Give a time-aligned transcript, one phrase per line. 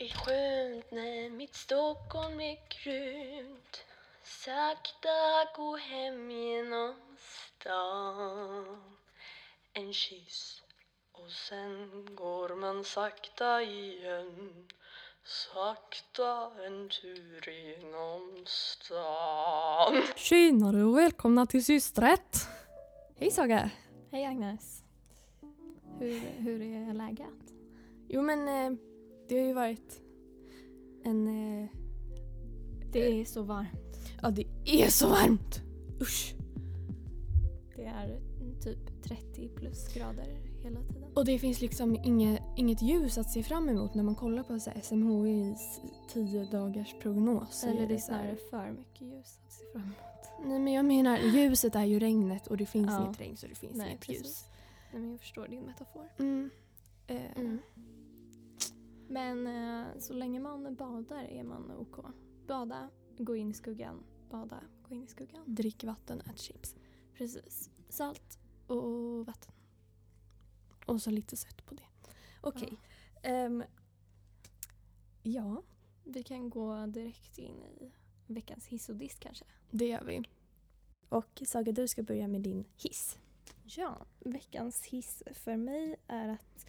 [0.00, 3.84] är skönt när mitt Stockholm är grymt
[4.24, 5.08] Sakta
[5.56, 8.82] gå hem genom stan
[9.72, 10.62] En kyss
[11.12, 14.68] och sen går man sakta igen
[15.24, 22.36] Sakta en tur genom stan Tjenare och välkomna till Systrätt!
[23.16, 23.70] Hej Saga!
[24.10, 24.82] Hej Agnes.
[25.98, 27.54] Hur, hur är läget?
[28.08, 28.78] Jo men eh,
[29.30, 30.00] det har ju varit
[31.04, 31.26] en...
[31.62, 31.68] Eh,
[32.92, 33.98] Det är så varmt.
[34.22, 35.60] ja det är så varmt!
[36.00, 36.34] Usch!
[37.76, 38.20] Det är
[38.60, 41.04] typ 30 plus grader hela tiden.
[41.14, 44.60] Och det finns liksom inget, inget ljus att se fram emot när man kollar på
[44.60, 45.80] så här SMHIs
[46.12, 47.64] 10 dagars prognos.
[47.64, 49.96] Eller det är snarare för mycket ljus att se fram emot.
[50.50, 53.04] Nej men jag menar ljuset är ju regnet och det finns Ja.
[53.04, 54.22] inget regn så det finns Nej, inget precis.
[54.24, 54.44] ljus.
[54.92, 56.08] Nej, men jag förstår din metafor.
[56.18, 56.50] Mm.
[57.06, 57.58] Eh, Mm.
[59.10, 61.96] Men eh, så länge man badar är man OK.
[62.46, 64.04] Bada, gå in i skuggan.
[64.30, 65.44] Bada, gå in i skuggan.
[65.46, 66.74] Drick vatten, ät chips.
[67.14, 67.70] Precis.
[67.88, 69.52] Salt och vatten.
[70.86, 71.82] Och så lite sött på det.
[72.40, 72.78] Okej.
[73.22, 73.64] Ehm,
[75.22, 75.62] ja,
[76.04, 77.92] Vi kan gå direkt in i
[78.26, 79.44] veckans hiss och diss kanske.
[79.70, 80.22] det gör vi.
[81.08, 83.18] Och Saga, du ska börja med din hiss.
[83.64, 86.66] Ja, veckans hiss för mig är att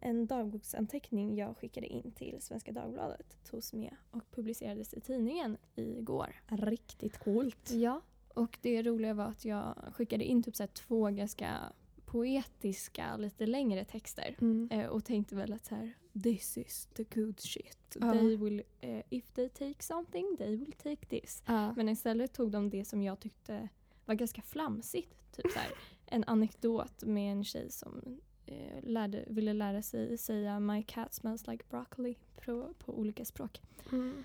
[0.00, 6.36] en dagboksanteckning jag skickade in till Svenska Dagbladet togs med och publicerades i tidningen igår.
[6.48, 7.70] Riktigt coolt.
[7.70, 8.00] Ja,
[8.34, 11.72] och det roliga var att jag skickade in typ så två ganska
[12.04, 14.68] poetiska, lite längre texter Mm.
[14.70, 17.96] eh, och tänkte väl att så här this is the good shit.
[18.00, 18.12] Ja.
[18.12, 21.42] They will, eh, if they take something, they will take this.
[21.46, 21.72] Ja.
[21.74, 23.68] Men istället tog de det som jag tyckte
[24.04, 25.32] var ganska flamsigt.
[25.36, 25.70] Typ så här,
[26.06, 31.46] en anekdot med en tjej som eh, lärde, ville lära sig säga My cat smells
[31.46, 33.62] like broccoli på, på olika språk.
[33.92, 34.24] Mm.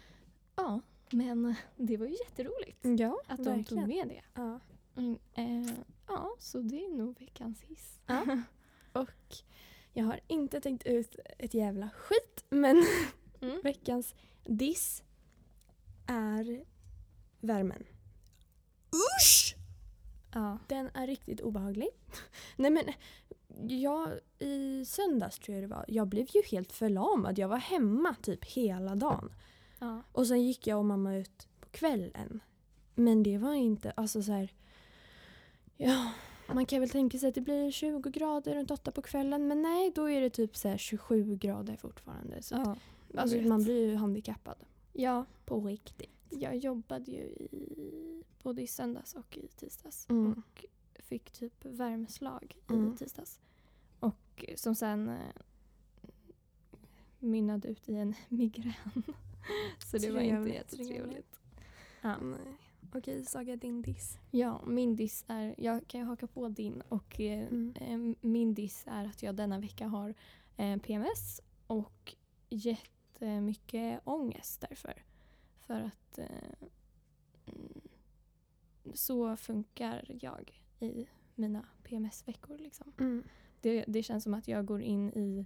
[0.56, 0.82] Ja,
[1.12, 3.88] men det var ju jätteroligt Ja, att de tog verkligen.
[3.88, 4.22] med det.
[4.34, 4.60] Ja.
[4.96, 5.74] Mm, eh,
[6.08, 8.00] ja, så det är nog veckans hiss.
[8.06, 8.26] Ja.
[8.94, 9.10] Och
[9.94, 12.84] jag har inte tänkt ut ett jävla skit, men
[13.42, 13.62] Mm.
[13.64, 14.16] veckans
[14.46, 15.04] diss
[16.08, 16.64] är
[17.40, 17.84] värmen.
[18.94, 19.56] Usch!
[20.34, 20.58] Ja.
[20.68, 21.88] Den är riktigt obehaglig.
[22.56, 22.84] Nej men,
[23.68, 24.10] jag,
[24.40, 27.40] i söndags tror jag det var, jag blev ju helt förlamad.
[27.40, 29.34] Jag var hemma typ hela dagen.
[29.80, 30.02] Ja.
[30.12, 32.40] Och sen gick jag och mamma ut på kvällen.
[32.96, 34.54] Men det var inte, alltså så här.
[35.78, 36.12] Ja,
[36.54, 39.48] man kan väl tänka sig att det blir 20 grader runt 8 på kvällen.
[39.48, 42.42] Men nej, då är det typ så här 27 grader fortfarande.
[42.42, 42.76] Så att, ja.
[43.08, 44.58] jag alltså, man blir ju handikappad.
[44.94, 46.10] ja, På riktigt.
[46.30, 50.10] jag jobbade ju i, både i söndags och i tisdags.
[50.10, 50.32] Mm.
[50.32, 50.66] Och
[51.10, 52.94] fick typ värmeslag Mm.
[52.94, 53.40] i tisdags.
[54.00, 55.18] Och som sen eh,
[57.20, 58.74] mynnade ut i en migrän.
[59.86, 61.40] Så det var inte Trevligt, jättetrevligt.
[62.02, 62.18] Ja.
[62.18, 62.40] Nej.
[62.94, 64.18] Okej, Saga, din diss.
[64.32, 67.74] ja, min diss är, jag kan ju haka på din och eh, Mm.
[67.76, 70.14] eh, min diss är att jag denna vecka har
[70.58, 72.16] eh, PMS och
[72.50, 75.04] jättemycket ångest därför.
[75.60, 76.26] För att eh,
[77.46, 77.82] mm,
[78.94, 82.58] så funkar jag i mina PMS-veckor.
[82.58, 82.94] Liksom.
[83.00, 83.24] Mm.
[83.62, 85.46] Det, det känns som att jag går in i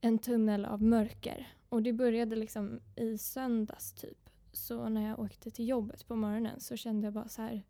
[0.00, 1.52] en tunnel av mörker.
[1.68, 4.30] Och det började liksom i söndags typ.
[4.52, 7.62] Så när jag åkte till jobbet på morgonen så kände jag bara så här.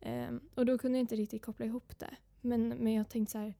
[0.00, 2.16] ehm, och då kunde jag inte riktigt koppla ihop det.
[2.40, 3.54] Men, men jag tänkte så här.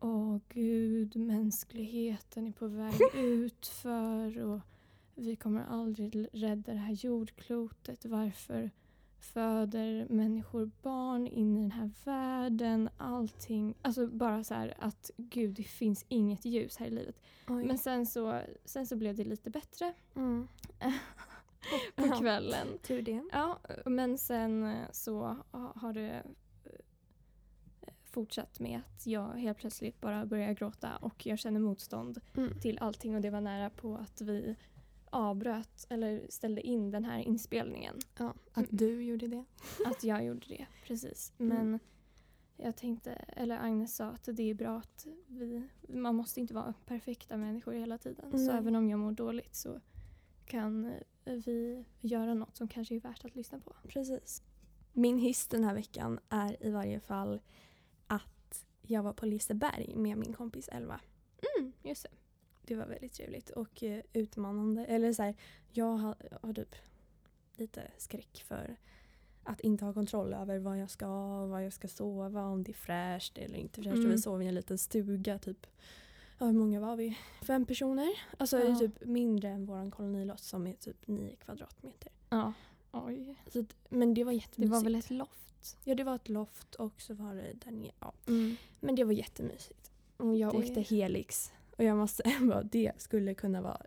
[0.00, 4.60] Åh gud, mänskligheten är på väg ut för och
[5.14, 8.04] vi kommer aldrig rädda det här jordklotet.
[8.04, 8.70] Varför
[9.18, 12.88] föder människor barn in i den här världen?
[12.96, 13.74] Allting.
[13.82, 17.20] Alltså bara så här att gud, det finns inget ljus här i livet.
[17.48, 17.64] Oj.
[17.64, 20.48] Men sen så, sen så blev det lite bättre mm.
[21.96, 22.18] på Ja.
[22.20, 22.66] kvällen.
[22.82, 23.22] Tur det.
[23.32, 26.22] Ja, men sen eh, så ha- har det
[26.64, 26.72] eh,
[28.04, 32.60] fortsatt med att jag helt plötsligt bara börjar gråta och jag känner motstånd Mm.
[32.60, 34.56] till allting och det var nära på att vi
[35.12, 37.98] avbröt eller ställde in den här inspelningen.
[38.18, 39.44] Ja, att du gjorde det.
[39.86, 41.32] Att jag gjorde det, precis.
[41.38, 41.56] Mm.
[41.56, 41.80] Men
[42.56, 46.74] jag tänkte, eller Agnes sa att det är bra att vi, man måste inte vara
[46.86, 48.30] perfekta människor hela tiden.
[48.30, 48.56] Så Nej.
[48.56, 49.80] även om jag mår dåligt så
[50.46, 50.84] kan
[51.24, 53.76] eh, vi göra något som kanske är värt att lyssna på.
[53.88, 54.42] Precis.
[54.92, 57.40] Min hiss den här veckan är i varje fall
[58.06, 61.00] att jag var på Liseberg med min kompis Elva.
[61.58, 62.17] Mm, just det.
[62.68, 64.84] Det var väldigt trevligt och eh, utmanande.
[64.86, 65.34] Eller så här,
[65.72, 66.74] jag har, har typ
[67.56, 68.76] lite skräck för
[69.44, 71.06] att inte ha kontroll över vad jag ska,
[71.46, 73.92] vad jag ska sova, om det är fräscht eller inte fräscht.
[73.94, 74.10] Och Mm.
[74.10, 75.66] vi sov i en liten stuga typ
[76.38, 77.18] ja, hur många var vi?
[77.42, 78.08] Fem personer.
[78.36, 78.78] Alltså Ja.
[78.78, 82.12] typ mindre än vår kolonilott som är typ nio kvadratmeter.
[82.30, 82.52] Ja.
[82.92, 83.34] Oj.
[83.52, 84.72] Så men det var Det jättemysigt.
[84.74, 85.76] var väl ett loft?
[85.84, 87.92] Ja det var ett loft och så var det där nere.
[88.00, 88.12] Ja.
[88.26, 88.56] Mm.
[88.80, 89.90] Men det var jättemysigt.
[90.16, 91.52] Och jag Det- åkte Helix.
[91.78, 93.82] Och jag måste bara, det skulle kunna vara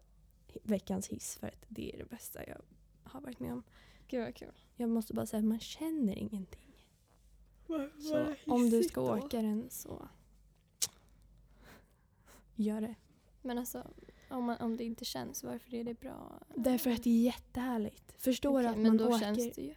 [0.64, 2.58] veckans hiss för att det är det bästa jag
[3.04, 3.64] har varit med om.
[4.08, 4.52] Gud vad kul.
[4.76, 6.88] Jag måste bara säga att man känner ingenting.
[8.00, 10.08] Så om du ska åka den så
[12.56, 12.96] gör det.
[13.42, 13.88] Men alltså,
[14.30, 16.40] om, man, om det inte känns, varför är det bra?
[16.56, 18.14] Därför att det är jättehärligt.
[18.18, 19.20] Förstår Okej, att men man då åker.
[19.20, 19.76] känns det ju.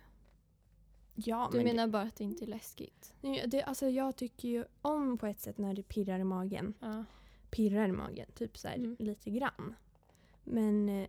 [1.14, 3.14] Ja, Du men menar bara att det inte är läskigt?
[3.20, 6.74] det, det, alltså jag tycker ju om på ett sätt när det pirrar i magen.
[6.80, 7.04] Ja.
[7.54, 8.96] Pirrar i magen, typ så här, Mm.
[8.98, 9.74] lite grann.
[10.44, 11.08] Men eh,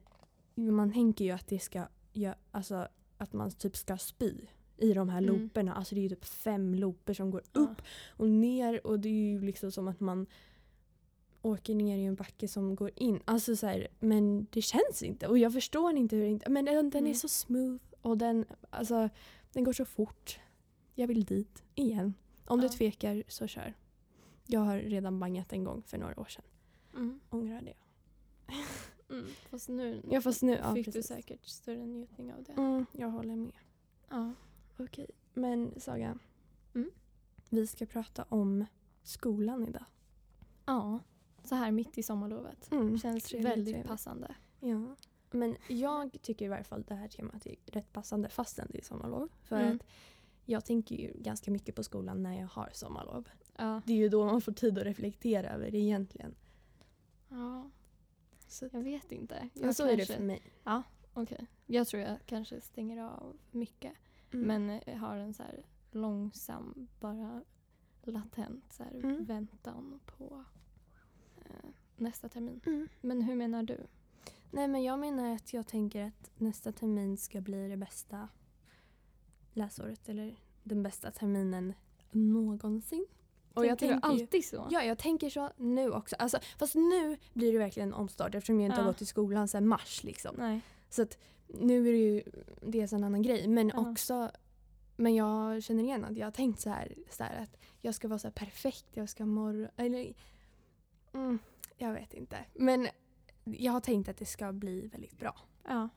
[0.55, 2.87] man tänker ju att det ska, ja, alltså
[3.17, 4.33] att man typ ska spy
[4.77, 5.35] i de här Mm.
[5.39, 5.73] looperna.
[5.75, 7.59] Alltså det är ju typ fem looper som går Ja.
[7.61, 10.25] upp och ner och det är ju liksom som att man
[11.41, 13.19] åker ner i en backe som går in.
[13.25, 16.49] Alltså så här, men det känns inte och jag förstår inte hur det inte...
[16.49, 17.15] Men den, den är Mm.
[17.15, 19.09] så smooth och den, alltså,
[19.53, 20.39] den går så fort.
[20.95, 22.13] Jag vill dit igen.
[22.45, 22.71] Om du Ja.
[22.71, 23.73] tvekar så kör.
[24.47, 26.45] Jag har redan bangat en gång för några år sedan.
[26.93, 27.19] Mm.
[27.29, 27.73] Ångrar det.
[29.09, 29.25] Mm.
[29.49, 31.07] Fast nu Ja fast nu, ja, fick du precis.
[31.07, 32.51] säkert större njutning av det.
[32.51, 33.51] Mm, jag håller med.
[34.09, 34.33] Ja.
[34.77, 36.17] Okej, men Saga.
[36.75, 36.91] Mm.
[37.49, 38.65] Vi ska prata om
[39.03, 39.85] skolan idag.
[40.65, 40.99] ja.
[41.43, 42.71] Så här mitt i sommarlovet.
[42.71, 43.87] Mm, Känns trevligt, väldigt trevligt.
[43.91, 44.35] passande.
[44.59, 44.95] Ja.
[45.31, 48.83] Men jag tycker i varje fall det här temat är rätt passande fastän det är
[48.83, 49.29] sommarlov.
[49.41, 49.75] För Mm.
[49.75, 49.83] att
[50.45, 53.29] jag tänker ju ganska mycket på skolan när jag har sommarlov.
[53.57, 53.81] Ja.
[53.85, 56.35] Det är ju då man får tid att reflektera över det egentligen.
[57.29, 57.69] ja.
[58.47, 59.49] Så, Jag vet inte.
[59.53, 60.41] Jag men så är det kanske- för mig.
[61.13, 61.47] Okej.
[61.65, 63.93] Jag tror jag kanske stänger av mycket.
[64.33, 64.47] Mm.
[64.47, 67.41] Men jag har en så här långsam, bara
[68.03, 69.25] latent så Mm.
[69.25, 70.45] väntan på
[71.37, 72.61] eh, nästa termin.
[72.65, 72.87] Mm.
[73.01, 73.77] Men hur menar du?
[74.51, 78.29] Nej men jag menar att jag tänker att nästa termin ska bli det bästa
[79.53, 81.73] läsåret eller den bästa terminen
[82.11, 83.05] någonsin.
[83.55, 84.67] Och jag Tänker alltid så?
[84.71, 86.15] Ja, jag tänker så nu också.
[86.19, 88.81] Alltså, fast nu blir det verkligen en omstart eftersom jag inte Ja.
[88.83, 90.03] har gått i skolan sedan mars.
[90.03, 90.35] Liksom.
[90.37, 90.61] Nej.
[90.89, 91.17] Så att
[91.47, 92.23] nu är det ju
[92.61, 93.47] dels en annan grej.
[93.47, 93.91] Men Ja.
[93.91, 94.31] också,
[94.95, 98.07] men jag känner igen att jag har tänkt så här, så här att jag ska
[98.07, 100.13] vara så perfekt, jag ska morra, eller
[101.13, 101.39] mm,
[101.77, 102.37] jag vet inte.
[102.53, 102.87] Men
[103.43, 105.35] jag har tänkt att det ska bli väldigt bra.
[105.67, 105.89] Ja.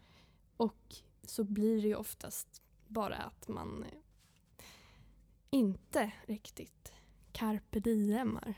[0.56, 3.84] Och så blir det ju oftast bara att man
[5.50, 6.92] inte riktigt
[7.38, 8.54] carpe diemar.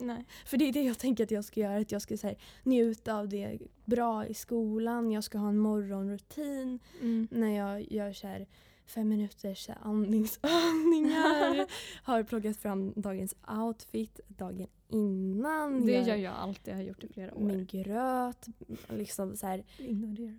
[0.00, 0.24] Nej.
[0.46, 1.76] För det är det jag tänker att jag ska göra.
[1.76, 5.10] Att jag ska så här, njuta av det bra i skolan.
[5.10, 7.28] Jag ska ha en morgonrutin Mm.
[7.30, 8.46] när jag gör så här
[8.86, 11.66] fem minuters andningsövningar.
[12.04, 15.86] har plockat fram dagens outfit dagen innan.
[15.86, 16.72] Det Jag- gör jag alltid.
[16.72, 17.40] Jag har gjort det i flera år.
[17.42, 18.46] Min gröt.
[18.88, 20.30] Liksom så här, Ignorera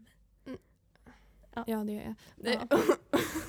[0.45, 0.57] mig.
[1.67, 2.15] Ja, det gör jag.
[2.53, 2.77] Ja.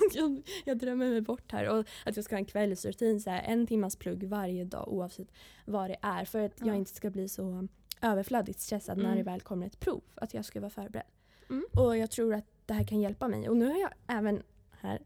[0.13, 0.41] jag.
[0.65, 1.69] Jag drömmer mig bort här.
[1.69, 5.27] Och att jag ska ha en kvällsrutin, så här, en timmas plugg varje dag oavsett
[5.65, 6.25] vad det är.
[6.25, 6.65] För att Ja.
[6.67, 7.67] jag inte ska bli så
[8.01, 9.17] överflödigt stressad när Mm.
[9.17, 10.01] det väl kommer ett prov.
[10.15, 11.05] Att jag ska vara förberedd.
[11.49, 11.65] Mm.
[11.77, 13.49] Och jag tror att det här kan hjälpa mig.
[13.49, 15.01] Och nu har jag även här,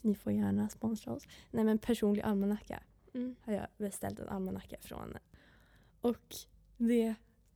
[0.00, 2.82] ni får gärna sponsra oss, nej men personlig almanacka
[3.14, 3.36] Mm.
[3.42, 5.16] har jag beställt en almanacka från.
[6.00, 6.34] Och
[6.76, 7.14] det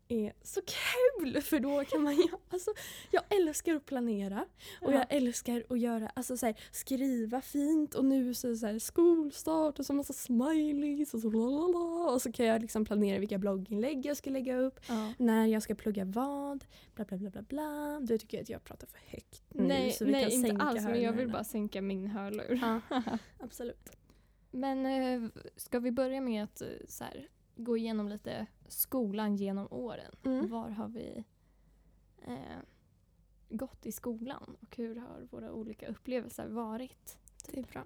[0.09, 2.71] är så kul för då kan man ju, alltså
[3.11, 4.45] jag älskar att planera
[4.83, 4.97] och Ja.
[4.99, 8.67] jag älskar att göra, alltså så här, skriva fint och nu så är det så
[8.67, 13.19] här skolstart och så massa smileys och så lalala, och så kan jag liksom planera
[13.19, 15.13] vilka blogginlägg jag ska lägga upp, Ja.
[15.19, 16.65] när jag ska plugga vad,
[16.95, 18.01] bla bla bla bla bla.
[18.01, 20.65] Du tycker att jag pratar för högt nu Nej, så vi nej kan inte sänka
[20.65, 20.83] alls.
[20.85, 22.61] Men jag vill bara sänka min hörlur.
[22.63, 22.81] Ja,
[23.39, 23.91] absolut.
[24.51, 29.69] Men eh, ska vi börja med att eh, så här, gå igenom lite skolan genom
[29.71, 30.15] åren?
[30.25, 30.49] Mm.
[30.51, 31.25] Var har vi
[32.27, 32.59] eh,
[33.49, 37.19] gått i skolan och hur har våra olika upplevelser varit?
[37.51, 37.85] Det är bra.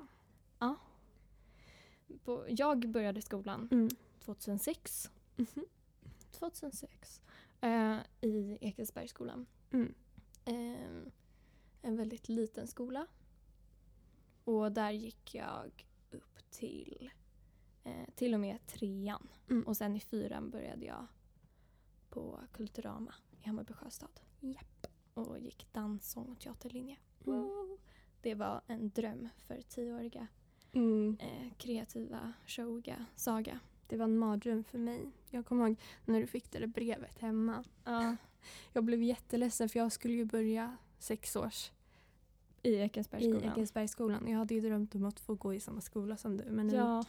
[2.24, 3.88] På, jag började skolan Mm.
[4.20, 5.10] 2006.
[5.36, 5.64] Mhm.
[6.30, 7.22] 2006.
[7.60, 9.46] Eh, I Ekesbergsskolan.
[9.70, 9.94] Mm.
[10.44, 11.12] Eh,
[11.82, 13.06] en väldigt liten skola.
[14.44, 17.10] Och där gick jag upp till
[17.84, 19.28] eh, till och med trean.
[19.50, 19.62] Mm.
[19.66, 21.06] Och sen i fyran började jag
[22.10, 24.20] på Kulturama i Hammarby sjöstad.
[24.40, 24.86] Japp.
[25.14, 26.96] Och gick dans, sång och teaterlinje.
[27.26, 27.40] Mm.
[27.40, 27.78] Wow.
[28.22, 30.26] Det var en dröm för tioåriga
[30.72, 31.16] Mm.
[31.20, 33.60] eh, kreativa, showiga Saga.
[33.86, 35.10] Det var en mardröm för mig.
[35.30, 37.64] Jag kommer ihåg när du fick det där brevet hemma.
[37.84, 38.16] Ja.
[38.72, 41.70] Jag blev jätteledsen för jag skulle ju börja sex års
[42.62, 43.52] I i Ekensbergsskolan.
[43.52, 44.28] Ekensbergsskolan.
[44.28, 46.74] Jag hade ju drömt om att få gå i samma skola som du men nu
[46.74, 47.04] Ja,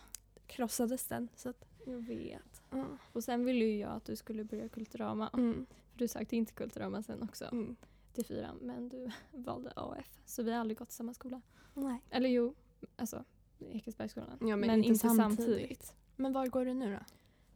[0.52, 1.30] krossades den.
[1.36, 2.62] Så att, jag vet.
[2.70, 2.86] Ja.
[3.14, 5.30] Och sen ville ju jag att du skulle börja Kulturama.
[5.34, 5.66] Mm.
[5.92, 7.76] För du sökte inte Kulturama sen också Mm.
[8.14, 8.58] till fyran.
[8.62, 10.20] Men du valde AF.
[10.26, 11.42] Så vi har aldrig gått samma skola.
[11.74, 12.02] Nej.
[12.10, 12.54] Eller jo,
[12.96, 13.24] alltså
[13.60, 14.38] Ekesbergsskolan.
[14.42, 15.96] Ja, men inte samtidigt.
[16.16, 17.00] Men var går du nu då?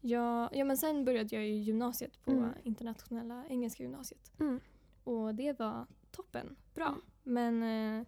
[0.01, 2.49] Ja, ja, men sen började jag i gymnasiet på Mm.
[2.63, 4.31] internationella engelska gymnasiet.
[4.39, 4.59] Mm.
[5.03, 6.55] Och det var toppen.
[6.73, 6.87] Bra.
[6.87, 7.01] Mm.
[7.23, 7.63] Men
[7.99, 8.05] eh,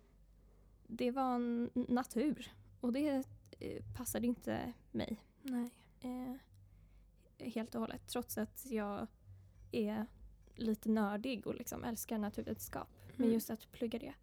[0.87, 2.51] det var en natur.
[2.81, 3.23] Och det
[3.95, 5.69] passade inte mig Nej.
[6.01, 6.35] eh,
[7.47, 8.07] helt och hållet.
[8.07, 9.07] Trots att jag
[9.71, 10.05] är
[10.55, 12.87] lite nördig och liksom älskar naturvetenskap.
[13.15, 13.33] Men Mm.
[13.33, 14.13] just att plugga det.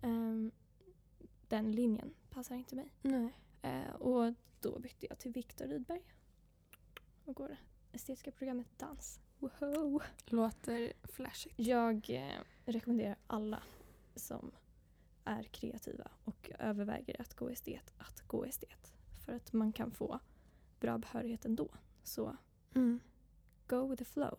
[0.00, 0.50] ehm,
[1.48, 2.92] den linjen passar inte mig.
[3.02, 3.32] Nej.
[3.62, 6.02] Eh, och då bytte jag till Viktor Rydberg.
[7.24, 7.56] Och går
[7.92, 9.20] estetiska programmet dans.
[9.38, 10.00] Woho!
[10.26, 11.54] Låter flashigt.
[11.58, 13.62] Jag eh, rekommenderar alla
[14.14, 14.50] som
[15.26, 18.92] är kreativa och överväger att gå estet att gå estet.
[19.24, 20.20] För att man kan få
[20.80, 21.68] bra behörighet ändå.
[22.04, 22.36] Så
[22.74, 23.00] Mm.
[23.66, 24.38] go with the flow.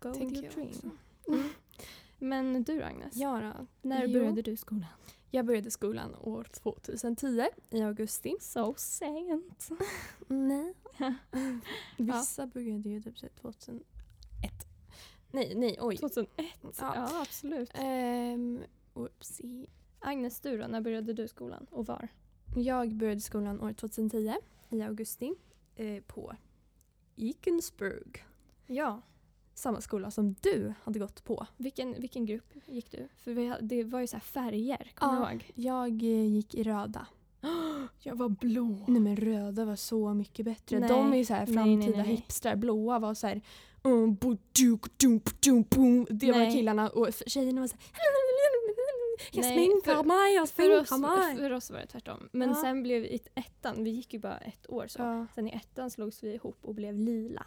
[0.00, 0.68] Go Tänker with your dream.
[0.68, 0.90] också.
[1.32, 1.48] Mm.
[2.18, 3.66] Men du Agnes, Ja då.
[3.82, 4.18] när Jo.
[4.20, 4.86] började du skolan?
[5.30, 8.34] Jag började skolan år 2010 i augusti.
[8.40, 9.68] So sent.
[10.28, 10.74] Nej.
[11.98, 13.84] Vissa började ju typ så här 2001.
[15.30, 15.96] Nej, nej, oj.
[15.96, 16.46] 2001?
[16.62, 16.70] Ja.
[16.80, 17.70] Ja, absolut.
[17.74, 18.60] Ehm,
[18.94, 19.66] oopsie.
[20.08, 20.66] Agnes, du då?
[20.66, 22.08] När började du skolan och var?
[22.56, 24.34] Jag började skolan år 2010
[24.68, 25.34] i augusti
[25.76, 26.32] eh, på
[27.16, 28.24] Ekensburg.
[28.66, 29.02] Ja.
[29.54, 31.46] Samma skola som du hade gått på.
[31.56, 33.08] Vilken, vilken grupp gick du?
[33.16, 35.32] För vi, det var ju så här färger, kommer Ja.
[35.32, 35.50] ihåg?
[35.54, 37.06] Jag eh, gick i röda.
[38.02, 38.84] Jag var blå.
[38.88, 40.80] Nej men röda var så mycket bättre.
[40.80, 40.88] Nej.
[40.88, 42.16] De är ju så här Nej, framtida nej, nej.
[42.16, 42.56] hipstrar.
[42.56, 43.40] Blåa var så här...
[43.82, 46.06] Um, bo, duk, dum, dum, bum.
[46.10, 46.52] Det var Nej.
[46.52, 47.82] killarna och tjejerna var så här...
[49.34, 51.36] Nej, sminkar för- mig, jag För oss, mig.
[51.36, 52.28] för oss var det tvärtom.
[52.32, 52.54] Men Ja.
[52.54, 55.02] sen blev vi ettan, vi gick ju bara ett år så.
[55.02, 55.26] Ja.
[55.34, 57.46] Sen i ettan slogs vi ihop och blev lila.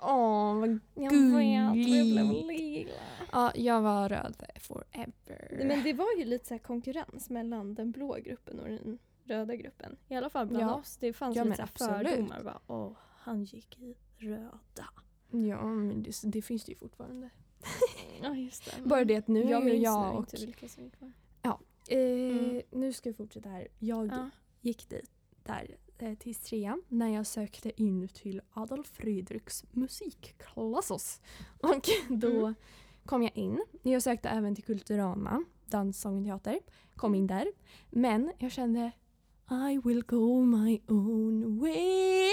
[0.00, 2.90] Åh, vad Gulligt.
[3.32, 5.64] Ja, jag var röd forever.
[5.66, 9.96] Men det var ju lite så konkurrens mellan den blå gruppen och den röda gruppen.
[10.08, 10.74] I alla fall bland Ja.
[10.74, 10.96] oss.
[10.96, 12.42] Det fanns Ja, lite fördomar.
[12.42, 14.88] Bara, Åh, han gick i röda.
[15.30, 17.30] Ja, men det, det finns det ju fortfarande.
[18.22, 18.82] Ja, just det.
[18.88, 20.18] Bara det att nu jag är ju jag och...
[20.34, 21.12] inte vilka som gick kvar.
[21.88, 22.62] Eh, Mm.
[22.70, 23.68] Nu ska vi fortsätta här.
[23.78, 24.30] Jag Ja.
[24.60, 25.10] gick dit
[25.42, 31.20] där eh, till trean när jag sökte in till Adolf Fredriks musikklassos.
[31.60, 32.54] Och då Mm.
[33.04, 33.64] kom jag in.
[33.82, 36.60] Jag sökte även till Kulturama, dans, sång och teater.
[36.96, 37.46] Kom in där.
[37.90, 38.90] Men jag kände
[39.70, 42.30] I will go my own way.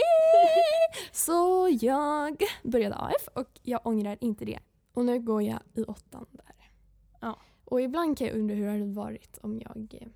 [1.11, 4.59] Så jag började AF och jag ångrar inte det.
[4.93, 6.71] Och nu går jag i åttan där.
[7.19, 7.39] Ja.
[7.65, 10.07] Och ibland kan jag undra hur det hade varit om jag eh,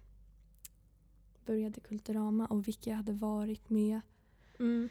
[1.46, 4.02] började Kulturama och vilka jag hade varit med.
[4.60, 4.90] Mm.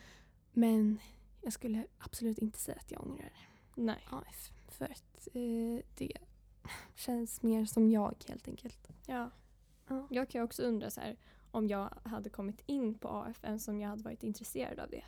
[0.53, 0.99] Men
[1.43, 3.33] jag skulle absolut inte säga att jag ångrar
[3.75, 4.07] Nej.
[4.11, 4.53] AF.
[4.69, 6.13] För att eh, det
[6.95, 8.89] känns mer som jag helt enkelt.
[9.07, 9.31] Ja.
[9.89, 10.07] Ja.
[10.11, 11.17] Jag kan också undra så här,
[11.51, 15.05] om jag hade kommit in på AF än som jag hade varit intresserad av det.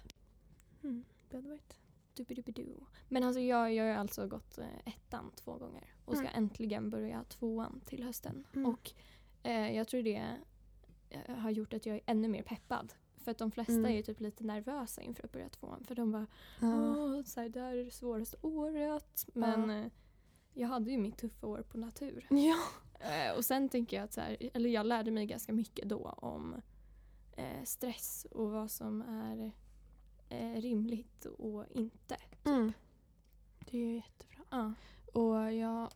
[0.83, 1.79] Mm, det hade varit.
[3.09, 6.45] Men alltså jag, jag har alltså gått eh, ettan två gånger och ska Mm.
[6.45, 8.47] äntligen börja tvåan till hösten.
[8.55, 8.71] Mm.
[8.71, 8.91] Och
[9.43, 10.37] eh, jag tror det
[11.11, 12.93] eh, har gjort att jag är ännu mer peppad.
[13.17, 13.97] För att de flesta Mm.
[13.99, 15.85] är typ lite nervösa inför att börja tvåan.
[15.85, 16.27] För de bara.
[16.63, 19.27] Åh, så här, det här är det svåraste året.
[19.35, 19.87] Men eh,
[20.55, 22.27] jag hade ju mitt tuffa år på natur.
[22.31, 22.57] ja.
[23.01, 25.99] Eh, och sen tänker jag att så här, eller jag lärde mig ganska mycket då
[26.09, 26.55] om
[27.37, 29.53] eh, stress och vad som är
[30.29, 32.17] eh, rimligt och inte.
[32.45, 32.73] Mm.
[33.71, 34.45] Det är ju jättebra.
[34.51, 34.73] Ja.
[35.13, 35.89] Och jag...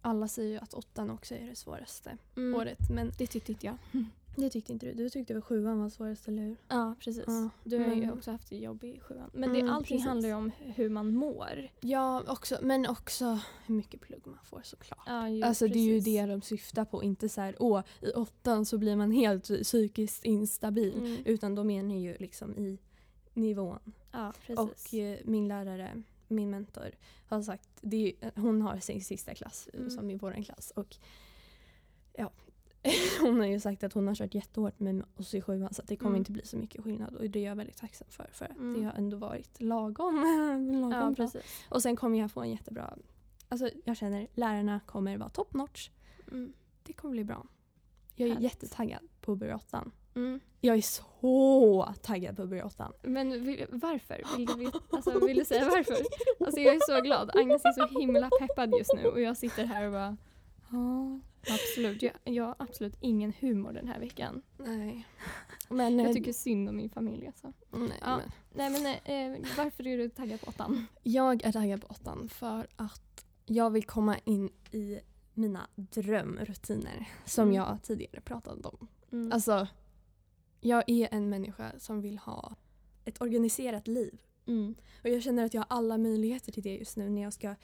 [0.00, 2.60] Alla säger ju att åttan också är det svåraste Mm.
[2.60, 2.78] året.
[2.90, 3.76] Men Det tyckte inte jag.
[4.36, 4.92] det tyckte inte du.
[4.94, 6.56] Du tyckte väl sjuan var svårast, eller hur?
[6.68, 7.24] Ja, precis.
[7.26, 9.30] Ja, Du har ju men- också haft det jobb i sjuan.
[9.34, 10.06] Men det, Mm, allting precis.
[10.08, 11.70] handlar ju om hur man mår.
[11.80, 15.02] Ja, också, men också hur mycket plugg man får såklart.
[15.06, 16.04] Ja, ju, Alltså det är ju precis.
[16.14, 17.02] det de syftar på.
[17.02, 20.94] Inte så här, åh, i åttan så blir man helt psykiskt instabil.
[20.98, 21.16] Mm.
[21.24, 22.78] Utan de menar ju liksom i
[23.38, 23.92] nivån.
[24.12, 24.32] Ja.
[24.56, 26.90] Och eh, min lärare, min mentor,
[27.26, 29.90] har sagt, det är, hon har sin sista klass eh, Mm.
[29.90, 30.70] som i vår klass.
[30.76, 30.96] Och
[32.12, 32.30] ja,
[33.20, 35.88] hon har ju sagt att hon har kört jättehårt med oss i sjuan så att
[35.88, 36.18] det kommer Mm.
[36.20, 37.14] inte bli så mycket skillnad.
[37.14, 38.30] Och det är jag väldigt tacksam för.
[38.32, 38.80] För att Mm.
[38.80, 40.14] det har ändå varit lagom,
[40.72, 41.14] lagom ja, bra.
[41.14, 41.64] precis.
[41.68, 42.98] Och sen kommer jag få en jättebra...
[43.48, 45.90] Alltså jag känner lärarna kommer vara top notch.
[46.30, 46.52] Mm.
[46.82, 47.46] Det kommer bli bra.
[48.14, 48.44] Jag är Härligt.
[48.52, 49.92] jättetaggad på att börja åttan.
[50.18, 50.40] Mm.
[50.60, 52.92] Jag är så taggad på åttan.
[53.02, 54.22] Men vill, varför?
[54.36, 55.96] Vill du, alltså, vill du säga varför?
[56.46, 57.30] Alltså jag är så glad.
[57.36, 60.16] Agnes är så himla peppad just nu och jag sitter här och bara
[60.70, 61.20] Ja,
[61.54, 62.02] Absolut.
[62.02, 64.42] Jag, jag har absolut ingen humor den här veckan.
[64.56, 65.06] Nej.
[65.68, 67.52] Men, Jag eh, tycker synd om min familj alltså.
[67.70, 68.16] nej, Ja.
[68.16, 68.86] men, Nej men
[69.34, 70.86] eh, varför är du taggad på åttan?
[71.02, 74.98] jag är taggad på åttan för att jag vill komma in i
[75.34, 77.54] mina drömrutiner som Mm.
[77.54, 78.88] jag tidigare pratat om.
[79.12, 79.32] Mm.
[79.32, 79.66] Alltså,
[80.60, 82.56] jag är en människa som vill ha
[83.04, 84.20] ett organiserat liv.
[84.46, 84.74] mm.
[85.02, 87.54] Och jag känner att jag har alla möjligheter till det just nu när jag ska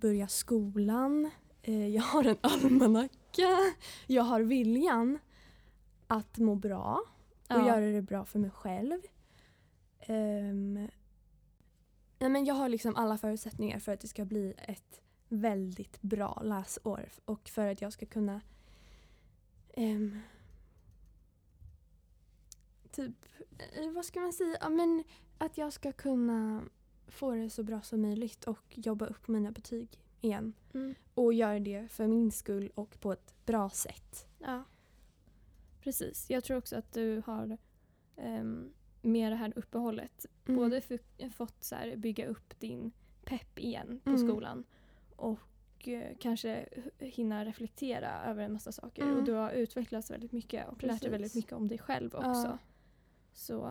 [0.00, 1.30] börja skolan.
[1.62, 3.58] Eh, jag har en almanacka.
[4.06, 5.18] Jag har viljan
[6.06, 7.00] att må bra
[7.48, 7.66] och Ja.
[7.66, 9.00] göra det bra för mig själv.
[12.18, 16.42] Nej, men jag har liksom alla förutsättningar för att det ska bli ett väldigt bra
[16.44, 18.40] läsår och för att jag ska kunna
[19.74, 20.18] ehm,
[22.92, 23.12] typ,
[23.58, 24.56] eh, vad ska man säga?
[24.60, 25.04] Ja, men
[25.38, 26.62] att jag ska kunna
[27.08, 29.88] få det så bra som möjligt och jobba upp mina betyg
[30.20, 30.52] igen.
[30.74, 30.94] Mm.
[31.14, 34.26] Och göra det för min skull och på ett bra sätt.
[34.38, 34.64] Ja.
[35.80, 36.30] Precis.
[36.30, 37.58] Jag tror också att du har
[38.16, 38.72] um,
[39.02, 40.56] med det här uppehållet Mm.
[40.58, 42.92] både f- fått så här, bygga upp din
[43.24, 44.28] pepp igen på Mm.
[44.28, 44.64] skolan
[45.16, 46.68] och eh, kanske
[46.98, 49.02] hinna reflektera över en massa saker.
[49.02, 49.16] Mm.
[49.16, 51.12] Och du har utvecklats väldigt mycket och lärt dig Precis.
[51.12, 52.58] väldigt mycket om dig själv Ja.
[53.32, 53.64] Så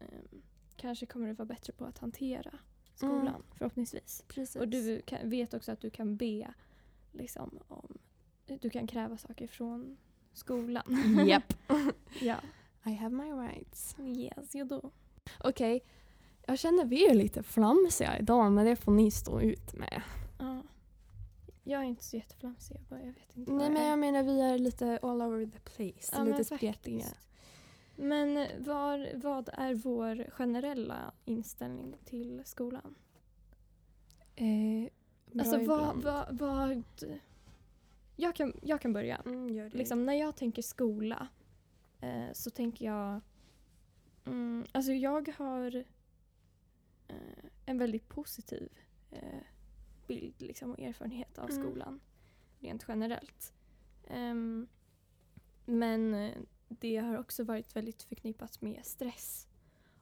[0.00, 0.42] ehm,
[0.76, 2.58] kanske kommer du vara bättre på att hantera
[2.94, 3.42] skolan Mm.
[3.54, 4.24] förhoppningsvis.
[4.28, 4.56] Precis.
[4.56, 6.54] Och du kan, vet också att du kan be
[7.12, 7.98] liksom, om...
[8.60, 9.96] Du kan kräva saker från
[10.32, 11.24] skolan.
[11.26, 11.54] Japp.
[12.20, 12.36] ja.
[12.86, 13.96] I have my rights.
[13.98, 14.90] Yes, you do.
[15.40, 15.84] Okej,
[16.46, 20.02] jag känner vi är lite flamsiga idag men det får ni stå ut med.
[20.38, 20.62] Ja.
[21.64, 22.76] Jag är inte så jätteflamsig.
[22.76, 25.58] Jag, bara, jag vet inte Nej men jag menar vi är lite all over the
[25.58, 26.12] place.
[26.12, 27.02] Ja, lite men.
[28.02, 32.94] Men var, vad är vår generella inställning till skolan?
[34.36, 34.90] Eh,
[35.38, 36.84] Alltså vad, vad, vad...
[38.16, 39.16] Jag kan, jag kan börja.
[39.16, 39.68] Mm.
[39.72, 41.28] Liksom, när jag tänker skola
[42.00, 43.20] eh, så tänker jag...
[44.24, 45.76] Mm, alltså jag har
[47.08, 48.72] eh, en väldigt positiv
[49.10, 49.40] eh,
[50.06, 51.62] bild liksom, och erfarenhet av Mm.
[51.62, 52.00] skolan
[52.58, 53.52] rent generellt.
[54.08, 54.68] Ehm,
[55.66, 56.36] men eh,
[56.80, 59.48] det har också varit väldigt förknippat med stress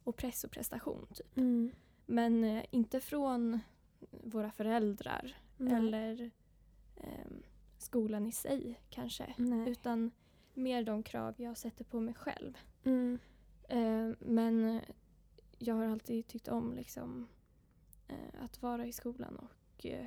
[0.05, 1.07] och press och prestation.
[1.15, 1.37] Typ.
[1.37, 1.71] Mm.
[2.07, 3.61] Men eh, inte från
[4.11, 5.75] våra föräldrar Nej.
[5.75, 6.31] eller
[6.97, 7.43] ehm,
[7.79, 9.35] skolan i sig kanske.
[9.37, 9.71] Nej.
[9.71, 10.11] Utan
[10.55, 12.59] mer de krav jag sätter på mig själv.
[12.85, 13.19] Mm.
[13.69, 14.83] Eh, men eh,
[15.59, 17.29] jag har alltid tyckt om liksom,
[18.09, 20.07] eh, att vara i skolan och eh,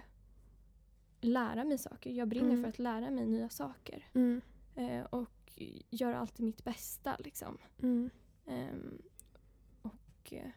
[1.21, 2.10] lära mig saker.
[2.12, 2.62] Jag brinner Mm.
[2.62, 4.08] för att lära mig nya saker.
[4.13, 4.41] Mm.
[4.76, 5.42] Eh, och
[5.89, 7.18] gör alltid mitt bästa.
[7.20, 7.58] Liksom.
[7.82, 8.10] Mm.
[8.46, 9.02] Ehm,
[9.82, 10.50] och eh,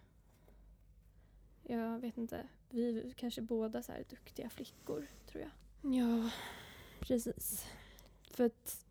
[1.62, 5.50] jag vet inte, vi är kanske båda så här duktiga flickor tror jag.
[5.94, 6.30] Ja,
[7.00, 7.66] precis.
[8.30, 8.82] För att...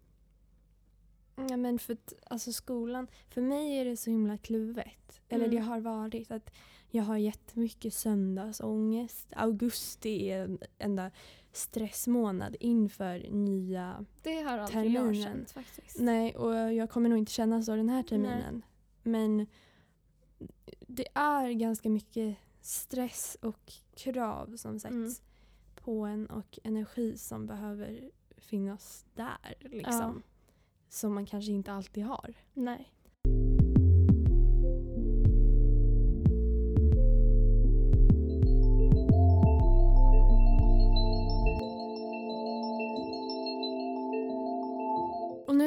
[1.49, 5.21] Ja, men för att alltså skolan, för mig är det så himla kluvet.
[5.29, 5.55] Eller Mm.
[5.55, 6.51] det har varit att
[6.89, 9.27] jag har jättemycket söndagsångest.
[9.35, 11.11] Augusti är en enda
[11.55, 14.05] stressmånad inför nya...
[14.23, 15.23] Det har aldrig jag Terminen.
[15.23, 15.99] känt faktiskt.
[15.99, 18.61] Nej, och jag kommer nog inte känna så den här terminen.
[19.03, 19.47] Men
[20.87, 25.11] det är ganska mycket stress och krav som sätts Mm.
[25.75, 29.55] på en och energi som behöver finnas där.
[29.59, 30.23] Liksom.
[30.89, 32.33] Som man kanske inte alltid har.
[32.53, 32.91] Nej.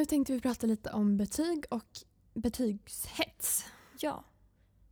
[0.09, 1.99] Tänkte vi prata lite om betyg och
[2.35, 3.65] betygshets.
[4.01, 4.25] Ja.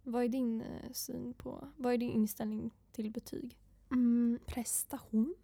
[0.02, 3.58] Vad är din eh, syn på, vad är din inställning till betyg?
[3.90, 5.34] Mm, prestation.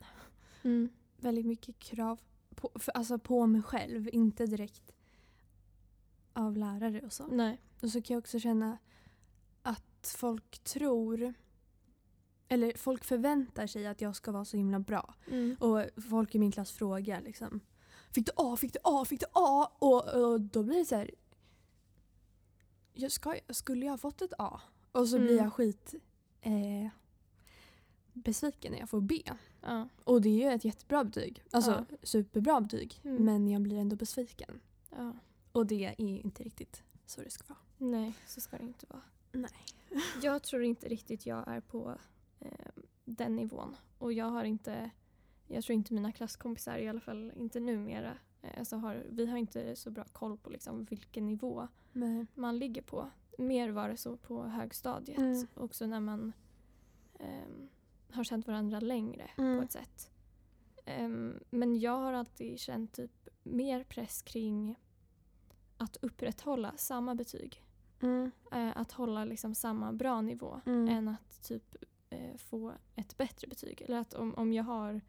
[1.16, 2.20] Väldigt mycket krav
[2.54, 4.92] på, för, alltså på mig själv, inte direkt
[6.32, 7.26] av lärare och så.
[7.26, 7.60] Nej.
[7.82, 8.78] Och så kan jag också känna
[9.62, 11.34] att folk tror
[12.48, 15.14] eller folk förväntar sig att jag ska vara så himla bra.
[15.26, 15.56] Mm.
[15.60, 17.60] Och folk i min klass frågar liksom
[18.14, 18.56] Fick du A?
[18.56, 19.04] Fick du A?
[19.04, 19.70] Fick du A?
[19.78, 21.10] Och, och då blir det så här.
[22.92, 24.60] Jag ska, skulle jag ha fått ett A?
[24.92, 25.44] Och så blir Mm.
[25.44, 25.94] jag skit
[26.40, 26.88] eh,
[28.12, 29.22] besviken när jag får B.
[29.62, 29.88] Ja.
[30.04, 31.44] Och det är ju ett jättebra betyg.
[31.50, 33.00] Alltså superbra betyg.
[33.04, 33.24] Mm.
[33.24, 34.60] Men jag blir ändå besviken.
[34.90, 35.12] ja.
[35.52, 37.58] Och det är inte riktigt så det ska vara.
[37.78, 39.02] Nej, så ska det inte vara.
[39.32, 39.52] Nej.
[40.22, 41.94] Jag tror inte riktigt jag är på
[42.40, 42.48] eh,
[43.04, 43.76] den nivån.
[43.98, 44.90] Och jag har inte,
[45.52, 49.38] jag tror inte mina klasskompisar, i alla fall inte numera, eh, alltså har, vi har
[49.38, 52.26] inte så bra koll på liksom vilken nivå Nej.
[52.34, 53.10] man ligger på.
[53.38, 55.18] Mer var det så på högstadiet.
[55.18, 55.46] Mm.
[55.54, 56.32] Också när man
[57.18, 57.68] ehm,
[58.10, 59.58] har känt varandra längre Mm.
[59.58, 60.10] på ett sätt.
[60.84, 64.78] Ehm, men jag har alltid känt typ mer press kring
[65.76, 67.62] att upprätthålla samma betyg.
[68.00, 68.30] Mm.
[68.52, 70.88] Eh, att hålla liksom samma bra nivå Mm.
[70.88, 71.76] än att typ
[72.10, 73.82] eh, få ett bättre betyg.
[73.82, 75.00] Eller att om, om jag har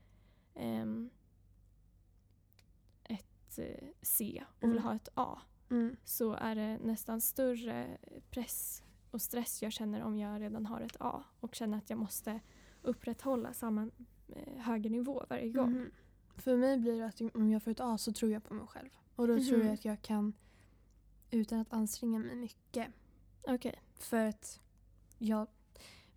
[3.04, 4.84] ett eh, C och vill Mm.
[4.84, 5.96] ha ett A Mm.
[6.04, 7.98] så är det nästan större
[8.30, 12.00] press och stress jag känner om jag redan har ett A och känner att jag
[12.00, 12.40] måste
[12.82, 13.90] upprätthålla samma
[14.30, 15.72] eh, högre nivå varje gång.
[15.72, 15.92] Mhm.
[16.36, 18.68] För mig blir det att om jag får ett A så tror jag på mig
[18.68, 18.90] själv.
[19.16, 19.66] Och då tror Mhm.
[19.68, 20.34] jag att jag kan
[21.32, 22.88] utan att anstränga mig mycket.
[23.48, 23.82] Okej.
[23.96, 24.60] För att
[25.18, 25.48] jag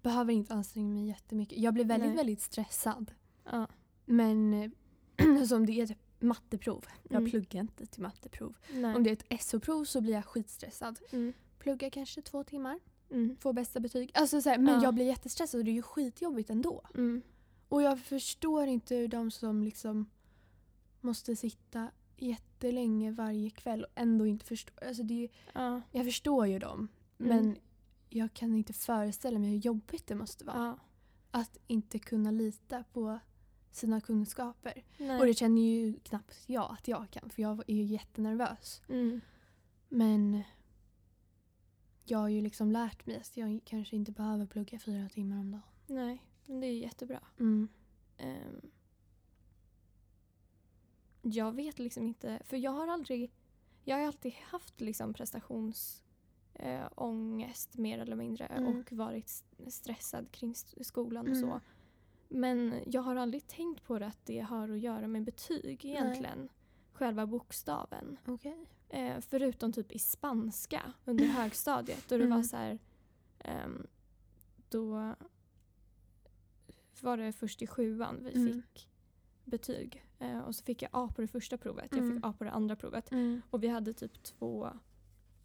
[0.02, 1.58] behöver inte anstränga mig jättemycket.
[1.58, 2.16] Jag blir väldigt, Nej.
[2.16, 3.12] väldigt stressad.
[3.44, 3.66] Ja.
[4.06, 4.52] Men
[5.16, 6.84] eh, som det är ett matteprov.
[7.02, 7.30] Jag Mm.
[7.30, 8.56] pluggar inte till matteprov.
[8.72, 8.94] Nej.
[8.96, 10.98] Om det är ett SO-prov så blir jag skitstressad.
[11.12, 11.32] Mm.
[11.58, 13.36] Pluggar kanske två timmar, Mm.
[13.36, 14.10] får bästa betyg.
[14.14, 14.82] Alltså så här, men Ja.
[14.82, 16.82] jag blir jättestressad och det är ju skitjobbigt ändå.
[16.94, 17.22] Mm.
[17.68, 20.06] Och jag förstår inte hur de som liksom
[21.00, 24.84] måste sitta jättelänge varje kväll och ändå inte förstår.
[24.86, 25.80] Alltså det är, Ja.
[25.92, 26.88] jag förstår ju dem.
[27.18, 27.36] Mm.
[27.36, 27.56] Men
[28.08, 30.56] jag kan inte föreställa mig hur jobbigt det måste vara.
[30.66, 30.78] Ja.
[31.30, 33.18] Att inte kunna lita på
[33.70, 34.82] sina kunskaper.
[34.98, 35.20] Nej.
[35.20, 38.82] Och det känner ju knappt jag att jag kan för jag är ju jättenervös.
[38.88, 39.20] Mm.
[39.88, 40.42] Men
[42.04, 45.50] jag har ju liksom lärt mig att jag kanske inte behöver plugga fyra timmar om
[45.50, 45.62] dagen.
[45.86, 47.20] Nej, men det är jättebra.
[47.38, 47.68] Mm.
[48.18, 48.60] Ehm,
[51.22, 53.32] jag vet liksom inte, för jag har aldrig,
[53.84, 58.80] jag har alltid haft liksom prestationsångest eh, mer eller mindre Mm.
[58.80, 61.40] och varit stressad kring skolan och Mm.
[61.50, 61.60] så.
[62.28, 66.48] Men jag har aldrig tänkt på det att det har att göra med betyg egentligen.
[66.92, 68.16] Själva bokstaven.
[68.26, 68.66] Okej.
[68.88, 72.08] Eh, förutom typ i spanska under högstadiet.
[72.08, 72.44] Då det var Mm.
[72.44, 72.78] så här...
[73.38, 73.86] ehm,
[74.68, 75.14] då
[77.00, 78.52] var det först i sjuan vi Mm.
[78.62, 78.88] fick
[79.44, 80.02] betyg.
[80.18, 81.88] Eh, och så fick jag A på det första provet.
[81.90, 82.16] Jag Mm.
[82.16, 83.12] fick A på det andra provet.
[83.12, 83.42] Mm.
[83.50, 84.66] Och vi hade typ två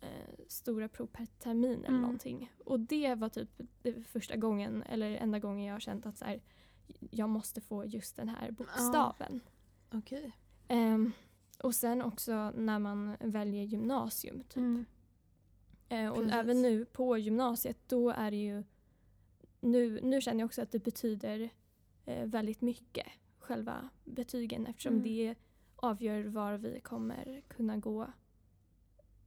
[0.02, 2.02] eh, stora prov per termin eller Mm.
[2.02, 2.52] någonting.
[2.66, 3.50] Och det var typ
[3.82, 6.42] det första gången, eller enda gången jag har känt att så här,
[7.12, 9.40] jag måste få just den här bokstaven.
[9.92, 10.32] Okej.
[10.68, 11.12] Ehm,
[11.64, 14.44] och sen också när man väljer gymnasium.
[14.44, 14.58] Typ.
[14.58, 14.86] Mm.
[15.90, 16.34] Eh, och Precis.
[16.34, 18.64] även nu på gymnasiet, då är det ju...
[19.62, 21.50] Nu, nu känner jag också att det betyder
[22.06, 23.08] eh, väldigt mycket,
[23.40, 25.04] själva betygen, eftersom Mm.
[25.04, 25.36] det
[25.76, 28.08] avgör var vi kommer kunna gå,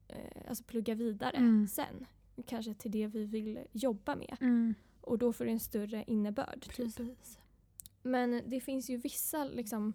[0.08, 1.68] eh, alltså plugga vidare Mm.
[1.68, 2.06] sen.
[2.46, 4.36] Kanske till det vi vill jobba med.
[4.40, 4.74] Mm.
[5.00, 6.62] Och då får det en större innebörd.
[6.74, 6.96] Typ.
[8.06, 9.92] Men det finns ju vissa liksom,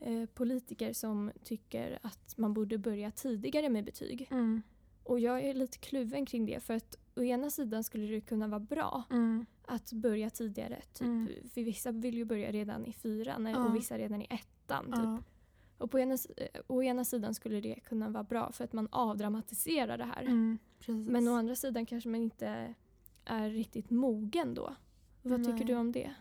[0.00, 4.28] eh, politiker som tycker att man borde börja tidigare med betyg.
[4.30, 4.62] Mm.
[5.04, 8.48] Och jag är lite kluven kring det för att å ena sidan skulle det kunna
[8.48, 9.46] vara bra Mm.
[9.66, 10.82] att börja tidigare.
[10.92, 11.06] Typ.
[11.06, 11.28] Mm.
[11.54, 13.64] För vissa vill ju börja redan i fyran Ja.
[13.68, 14.84] och vissa redan i ettan.
[14.84, 14.94] Typ.
[14.94, 15.22] Ja.
[15.78, 18.88] Och på ena, eh, å ena sidan skulle det kunna vara bra för att man
[18.92, 20.22] avdramatiserar det här.
[20.22, 20.58] Mm.
[20.86, 22.74] Men å andra sidan kanske man inte
[23.24, 24.74] är riktigt mogen då.
[25.22, 25.52] Vad Nej.
[25.52, 26.14] tycker du om det?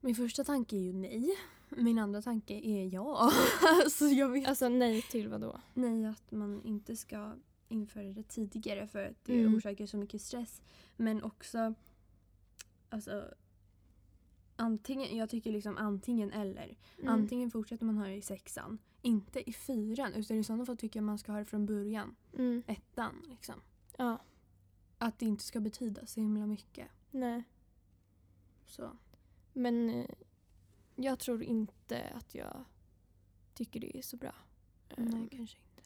[0.00, 1.30] Min första tanke är ju nej.
[1.68, 3.30] Min andra tanke är ja.
[3.90, 5.60] så jag vet Alltså nej till vad då?
[5.74, 7.34] nej att man inte ska
[7.68, 9.54] införa det tidigare för att det Mm.
[9.54, 10.62] orsakar så mycket stress.
[10.96, 11.74] Men också
[12.88, 13.34] alltså
[14.56, 16.76] antingen, jag tycker liksom antingen eller.
[16.98, 17.08] Mm.
[17.14, 21.00] Antingen fortsätter man ha det i sexan, inte i fyran utan i sådana fall tycker
[21.00, 22.16] jag man ska ha det från början.
[22.38, 22.62] Mm.
[22.66, 23.54] Ettan liksom.
[23.96, 24.18] Ja,
[24.98, 26.88] Att det inte ska betyda så himla mycket.
[27.10, 27.42] nej.
[28.66, 28.90] Så.
[29.52, 30.06] Men eh,
[30.96, 32.64] jag tror inte att jag
[33.54, 34.34] tycker det är så bra.
[34.96, 35.82] Nej, Ehm, kanske inte.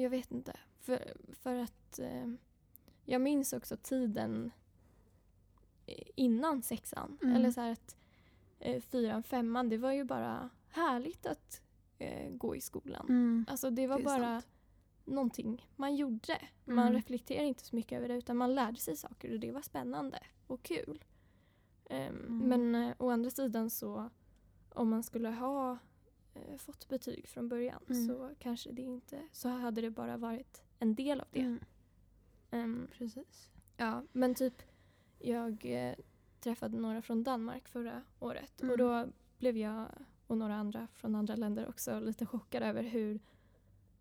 [0.00, 0.56] Jag vet inte.
[0.80, 2.26] För, för att eh,
[3.04, 4.50] jag minns också tiden
[5.86, 7.18] eh, innan sexan.
[7.22, 7.36] Mm.
[7.36, 7.96] Eller så här att
[8.58, 11.62] eh, fyran, femman, det var ju bara härligt att
[11.98, 13.06] eh, gå i skolan.
[13.08, 13.46] Mm.
[13.48, 14.48] Alltså det var Det bara sant.
[15.04, 16.40] någonting man gjorde.
[16.64, 16.92] Man Mm.
[16.92, 20.18] reflekterade inte så mycket över det utan man lärde sig saker och det var spännande
[20.46, 21.04] och kul.
[21.88, 22.48] Ehm, Mm.
[22.48, 24.10] Men eh, å andra sidan så
[24.74, 25.78] om man skulle ha
[26.34, 28.06] eh, fått betyg från början Mm.
[28.06, 31.40] så kanske det inte, så hade det bara varit en del av det.
[31.40, 31.60] Mm.
[32.50, 33.50] Ehm, Precis.
[33.76, 34.62] ja, men typ
[35.18, 35.94] jag eh,
[36.40, 38.72] träffade några från Danmark förra året Mm.
[38.72, 39.06] och då
[39.38, 39.86] blev jag
[40.26, 43.20] och några andra från andra länder också lite chockade över hur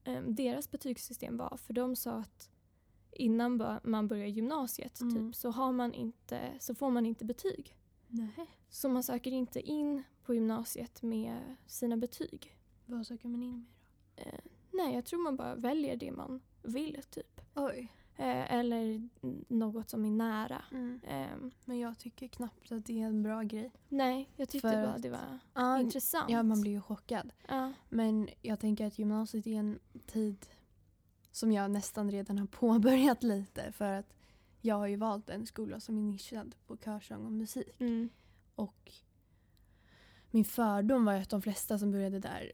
[0.04, 1.58] eh, deras betygssystem var.
[1.58, 2.50] För de sa att
[3.21, 5.15] innan man börjar gymnasiet Mm.
[5.15, 7.75] typ, så, har man inte, så får man inte betyg.
[8.08, 8.47] Nej.
[8.69, 12.56] Så man söker inte in på gymnasiet med sina betyg.
[12.86, 13.65] Vad söker man in med
[14.15, 14.21] då?
[14.23, 14.39] Eh,
[14.71, 17.41] nej, jag tror man bara väljer det man vill typ.
[17.56, 17.91] Oj.
[18.19, 19.10] Eh, eller
[19.53, 20.62] något som är nära.
[21.08, 23.71] Ehm, Men jag tycker knappt att det är en bra grej.
[23.89, 26.30] nej, jag tyckte bara att- det var Ja, intressant.
[26.30, 27.34] ja, man blir ju chockad.
[27.47, 27.73] ja.
[27.89, 30.45] Men jag tänker att gymnasiet är en tid
[31.38, 33.71] som jag nästan redan har påbörjat lite.
[33.71, 34.13] För att
[34.62, 37.69] jag har ju valt en skola som är nischad på körsång och musik.
[37.80, 38.10] Mm.
[38.56, 38.91] Och
[40.32, 42.52] min fördom var ju att de flesta som började där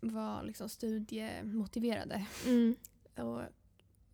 [0.00, 2.26] var liksom studiemotiverade.
[2.46, 2.76] Mm.
[3.16, 3.42] Och,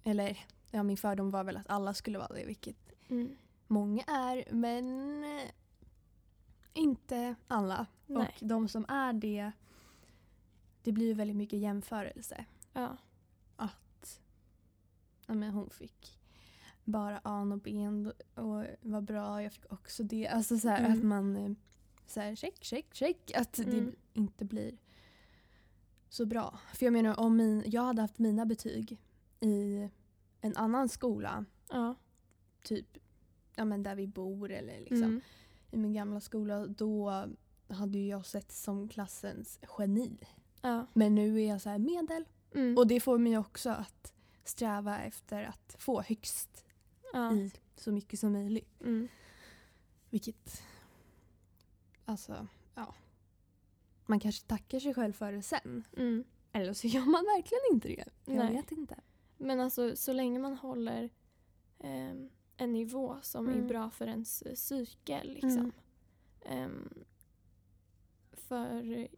[0.03, 0.39] eller
[0.71, 2.77] ja, min fördom var väl att alla skulle vara det, vilket
[3.09, 3.37] Mm.
[3.67, 4.45] många är.
[4.53, 5.25] Men
[6.73, 7.87] inte alla.
[8.07, 8.23] Nej.
[8.41, 9.53] Och de som är det,
[10.83, 12.45] det blir ju väldigt mycket jämförelse.
[12.73, 12.97] Ja.
[15.35, 16.19] Men hon fick
[16.85, 17.89] bara A och B
[18.35, 20.29] och var bra, jag fick också det.
[20.29, 20.93] Alltså så här, Mm.
[20.99, 21.53] att man eh,
[22.07, 23.33] så här, check, check, check.
[23.35, 23.71] Att Mm.
[23.71, 24.79] det inte blir
[26.09, 26.59] så bra.
[26.75, 28.99] För jag menar om min, jag hade haft mina betyg
[29.41, 29.89] i
[30.41, 31.95] en annan skola, Ja.
[32.65, 32.99] typ
[33.55, 35.21] ja, men där vi bor eller liksom Mm.
[35.71, 37.25] i min gamla skola, då
[37.69, 40.19] hade jag sett som klassens geni.
[40.63, 40.87] Ja.
[40.93, 42.25] Men nu är jag så här medel.
[42.55, 42.79] Mm.
[42.79, 44.13] Och det får mig också att
[44.45, 46.65] sträva efter att få högst
[47.13, 47.33] ja.
[47.35, 48.81] i så mycket som möjligt.
[48.81, 49.09] Mm.
[50.11, 50.63] Vilket,
[52.05, 52.95] alltså, ja.
[54.07, 55.85] Man kanske tackar sig själv för det sen.
[55.97, 56.25] Mm.
[56.53, 58.09] Eller så gör man verkligen inte det.
[58.33, 58.57] Jag Nej.
[58.57, 58.97] vet inte.
[59.37, 61.11] Men alltså så länge man håller
[61.79, 63.69] ehm, en nivå som är Mm.
[63.69, 65.51] bra för ens eh, psyke liksom.
[65.51, 65.73] Mm.
[66.45, 67.05] Ehm,
[68.33, 69.09] för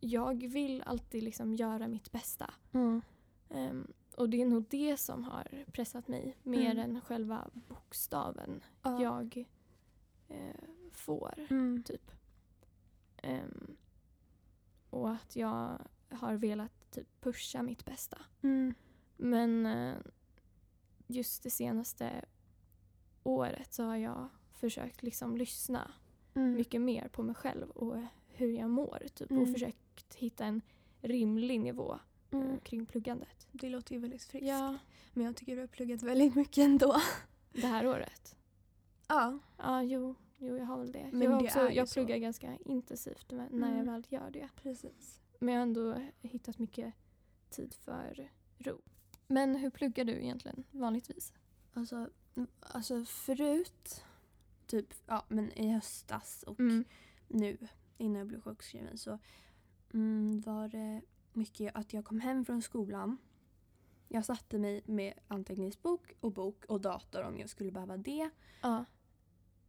[0.00, 2.54] jag vill alltid liksom göra mitt bästa.
[3.50, 6.78] Ehm, och det är nog det som har pressat mig mer Mm.
[6.90, 9.02] än själva bokstaven Ja.
[9.02, 9.44] jag
[10.28, 10.54] eh,
[10.92, 11.46] får.
[11.50, 11.82] Mm.
[11.82, 12.10] typ.
[13.16, 13.76] Ehm,
[14.90, 15.78] och att jag
[16.10, 18.18] har velat typ pusha mitt bästa.
[18.42, 18.74] Mm.
[19.16, 19.96] Men eh,
[21.06, 22.24] just det senaste
[23.22, 25.90] året så har jag försökt liksom lyssna
[26.34, 26.54] Mm.
[26.54, 27.96] mycket mer på mig själv och
[28.28, 29.02] hur jag mår.
[29.14, 29.42] Typ, Mm.
[29.42, 30.60] Och försökt hitta en
[31.00, 31.98] rimlig nivå
[32.42, 32.58] Mm.
[32.60, 33.46] kring pluggandet.
[33.52, 34.46] Det låter ju väldigt friskt.
[34.48, 34.78] Ja,
[35.12, 37.00] Men jag tycker du har pluggat väldigt mycket ändå.
[37.52, 38.36] det här året.
[39.08, 39.38] Ja.
[39.56, 41.08] Ja, jo, jo jag har väl det.
[41.12, 41.94] Men jag, det också, jag så.
[41.94, 43.86] pluggar ganska intensivt när jag Mm.
[43.86, 44.48] väl gör det.
[44.62, 45.20] Precis.
[45.38, 46.94] Men jag har ändå hittat mycket
[47.50, 48.80] tid för ro.
[49.26, 51.32] Men hur pluggar du egentligen vanligtvis?
[51.72, 52.10] Alltså,
[52.60, 54.04] alltså förut,
[54.66, 56.84] typ ja, men i höstas och Mm.
[57.28, 57.56] nu
[57.98, 59.18] innan jag blev sjukskriven så
[59.94, 61.02] mm, var det
[61.36, 63.18] mycket att jag kom hem från skolan.
[64.08, 68.30] Jag satte mig med anteckningsbok och bok och dator om jag skulle behöva det.
[68.62, 68.84] Ja.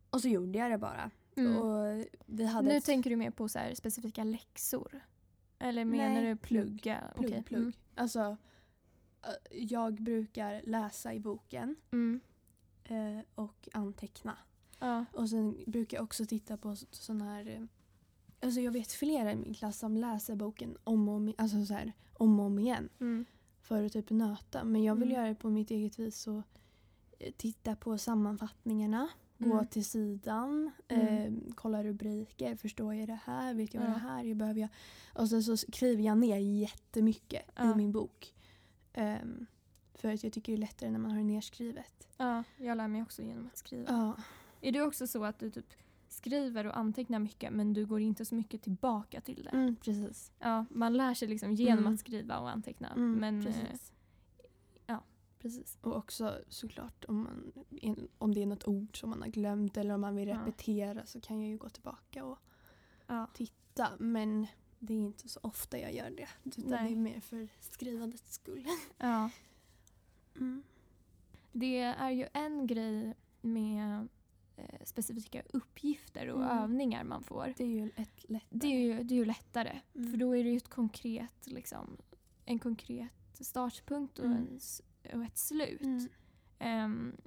[0.09, 1.11] Och så gjorde jag det bara.
[1.35, 1.57] Mm.
[1.57, 4.99] Och vi hade Nu ett tänker du mer på så specifika läxor?
[5.59, 6.65] Eller menar Nej, du plugg.
[6.67, 7.11] plugga?
[7.15, 7.29] plugg.
[7.29, 7.43] Okej.
[7.43, 7.75] plugg.
[7.95, 8.37] Alltså,
[9.23, 12.19] eh, jag brukar läsa i boken Mm.
[12.83, 13.17] Mm.
[13.17, 14.37] eh, och anteckna.
[14.79, 15.05] Ja.
[15.13, 17.67] Och sen brukar jag också titta på sådana här...
[18.41, 21.73] Alltså jag vet flera i min klass som läser boken om och om, alltså så
[21.73, 23.25] här, om, och om igen Mm.
[23.61, 24.63] för att typ nöta.
[24.63, 25.15] Men jag vill Mm.
[25.15, 26.41] göra det på mitt eget vis och
[27.19, 29.09] eh, titta på sammanfattningarna.
[29.37, 29.67] Gå Mm.
[29.67, 32.55] till sidan, eh, kolla rubriker.
[32.55, 33.53] Förstår jag det här?
[33.53, 33.87] Vet jag Ja.
[33.87, 34.33] det här är?
[34.35, 34.69] Behöver jag?
[35.15, 37.71] Och sen så skriver jag ner jättemycket Ja.
[37.71, 38.33] i min bok.
[38.93, 39.45] Ehm,
[39.95, 42.07] för att jag tycker det är lättare när man har det nerskrivet.
[42.17, 43.85] ja, jag lär mig också genom att skriva.
[43.91, 44.23] Ja.
[44.61, 45.73] Är du också så att du typ
[46.17, 49.49] skriver och antecknar mycket men du går inte så mycket tillbaka till det?
[49.49, 50.31] Mm, precis.
[50.39, 51.93] Ja, man lär sig liksom genom Mm.
[51.93, 52.87] att skriva och anteckna.
[52.87, 53.93] Mm, men, eh, precis.
[55.39, 55.77] precis.
[55.81, 57.51] Och också såklart om, man,
[58.17, 60.35] om det är något ord som man har glömt eller om man vill Ja.
[60.41, 62.37] repetera så kan jag ju gå tillbaka och
[63.07, 63.27] Ja.
[63.33, 63.89] titta.
[63.99, 64.47] Men
[64.79, 66.27] det är inte så ofta jag gör det.
[66.43, 66.87] Utan Nej.
[66.87, 68.65] det är mer för skrivandets skull.
[68.97, 69.29] ja.
[70.35, 70.63] Mm.
[71.51, 74.07] Det är ju en grej med
[74.57, 76.57] eh, specifika uppgifter och Mm.
[76.57, 77.53] övningar man får.
[77.57, 78.43] Det är ju ett lätt.
[78.49, 79.79] Det är ju, det är ju lättare.
[79.95, 80.11] Mm.
[80.11, 81.97] För då är det ju ett konkret, liksom,
[82.45, 84.37] en konkret startpunkt och, Mm.
[85.03, 85.81] en, och ett slut.
[85.81, 86.07] Mm.
[86.59, 87.17] Ehm,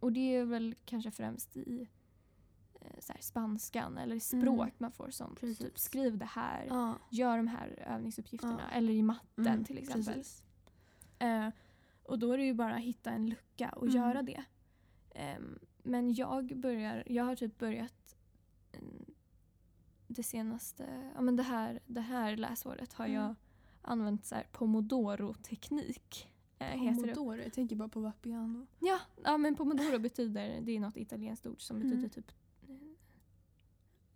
[0.00, 1.88] och det är väl kanske främst i
[2.80, 4.74] eh, så här, spanskan eller i språk Mm.
[4.78, 5.40] man får sånt.
[5.40, 5.58] Precis.
[5.58, 6.94] Typ, skriv det här, Ja.
[7.10, 8.60] gör de här övningsuppgifterna.
[8.70, 8.76] Ja.
[8.76, 10.22] Eller i matten Mm, till exempel.
[11.18, 11.48] Eh,
[12.02, 13.96] och då är det ju bara att hitta en lucka och Mm.
[13.96, 14.44] göra det.
[15.14, 18.16] Ehm, men jag börjar, jag har typ börjat
[18.72, 19.04] mm,
[20.06, 23.16] det senaste, ja men det här, det här läsåret har Mm.
[23.22, 23.34] jag
[23.82, 26.28] använt så här pomodoro-teknik.
[26.58, 26.78] Eh.
[26.78, 28.66] Pomodoro, jag tänker bara på Vapiano.
[28.78, 32.10] Ja, ja, men pomodoro betyder, det är något italienskt ord som betyder Mm.
[32.10, 32.32] typ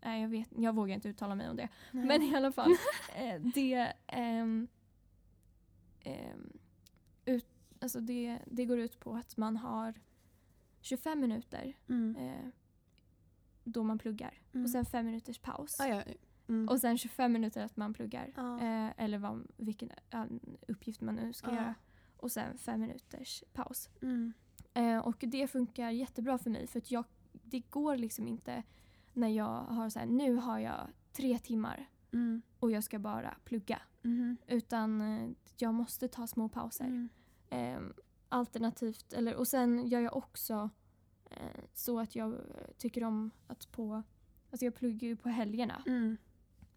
[0.07, 1.69] Nej, jag, vet, jag vågar inte uttala mig om det.
[1.93, 2.07] Nej.
[2.07, 2.71] Men i alla fall,
[3.17, 3.93] eh, det...
[4.07, 4.69] ehm,
[6.01, 6.53] ehm,
[7.25, 7.47] ut,
[7.81, 9.95] Alltså det, det går ut på att man har
[10.85, 12.17] 25 minuter Mm.
[12.17, 12.49] eh,
[13.65, 14.65] då man pluggar Mm.
[14.65, 15.81] och sen fem minuters paus.
[15.81, 16.03] Ah, ja.
[16.49, 16.69] Mm.
[16.69, 18.33] Och sen 25 minuter att man pluggar.
[18.37, 18.61] Ja.
[18.61, 19.91] Eh, eller vad, vilken
[20.69, 21.55] uppgift man nu ska Ja.
[21.57, 21.75] göra.
[22.17, 23.91] Och sen fem minuters paus.
[24.03, 24.33] Mm.
[24.75, 28.63] Eh, och det funkar jättebra för mig för att jag, det går liksom inte
[29.13, 32.43] när jag har så här, nu har jag tre timmar Mm.
[32.61, 33.83] och jag ska bara plugga.
[34.03, 34.37] Mhm.
[34.47, 37.09] Utan eh, jag måste ta små pauser.
[38.29, 40.71] Alternativt, eller, och sen gör jag också
[41.31, 42.39] eh, så att jag eh,
[42.79, 44.03] tycker om att på,
[44.51, 45.83] alltså jag pluggar ju på helgerna.
[45.87, 46.17] Mm.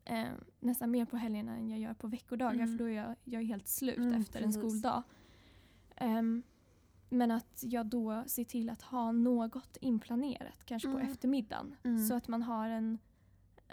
[0.05, 0.27] Eh,
[0.59, 2.67] nästan mer på helgerna än jag gör på veckodagar Mm.
[2.67, 4.61] för då är jag, jag är helt slut Mm, efter en precis.
[4.61, 5.03] skoldag.
[5.95, 6.43] Ehm,
[7.09, 11.11] men att jag då ser till att ha något inplanerat, kanske på Mm.
[11.11, 11.75] eftermiddagen.
[11.83, 12.05] Mm.
[12.07, 12.97] Så att man har en,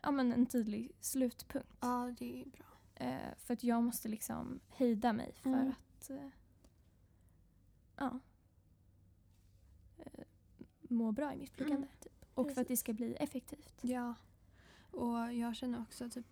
[0.03, 1.69] ja, men en tydlig slutpunkt.
[1.81, 2.67] Ja, det är bra.
[2.95, 5.69] Eh, för att jag måste liksom hejda mig för Mm.
[5.71, 6.29] att eh,
[7.97, 8.19] ja,
[9.99, 10.25] eh,
[10.81, 11.87] må bra i pluggande.
[11.87, 11.99] Mm.
[12.01, 12.13] Typ.
[12.35, 13.75] Och för att det ska bli effektivt.
[13.81, 14.15] Ja.
[14.91, 16.27] Och jag känner också typ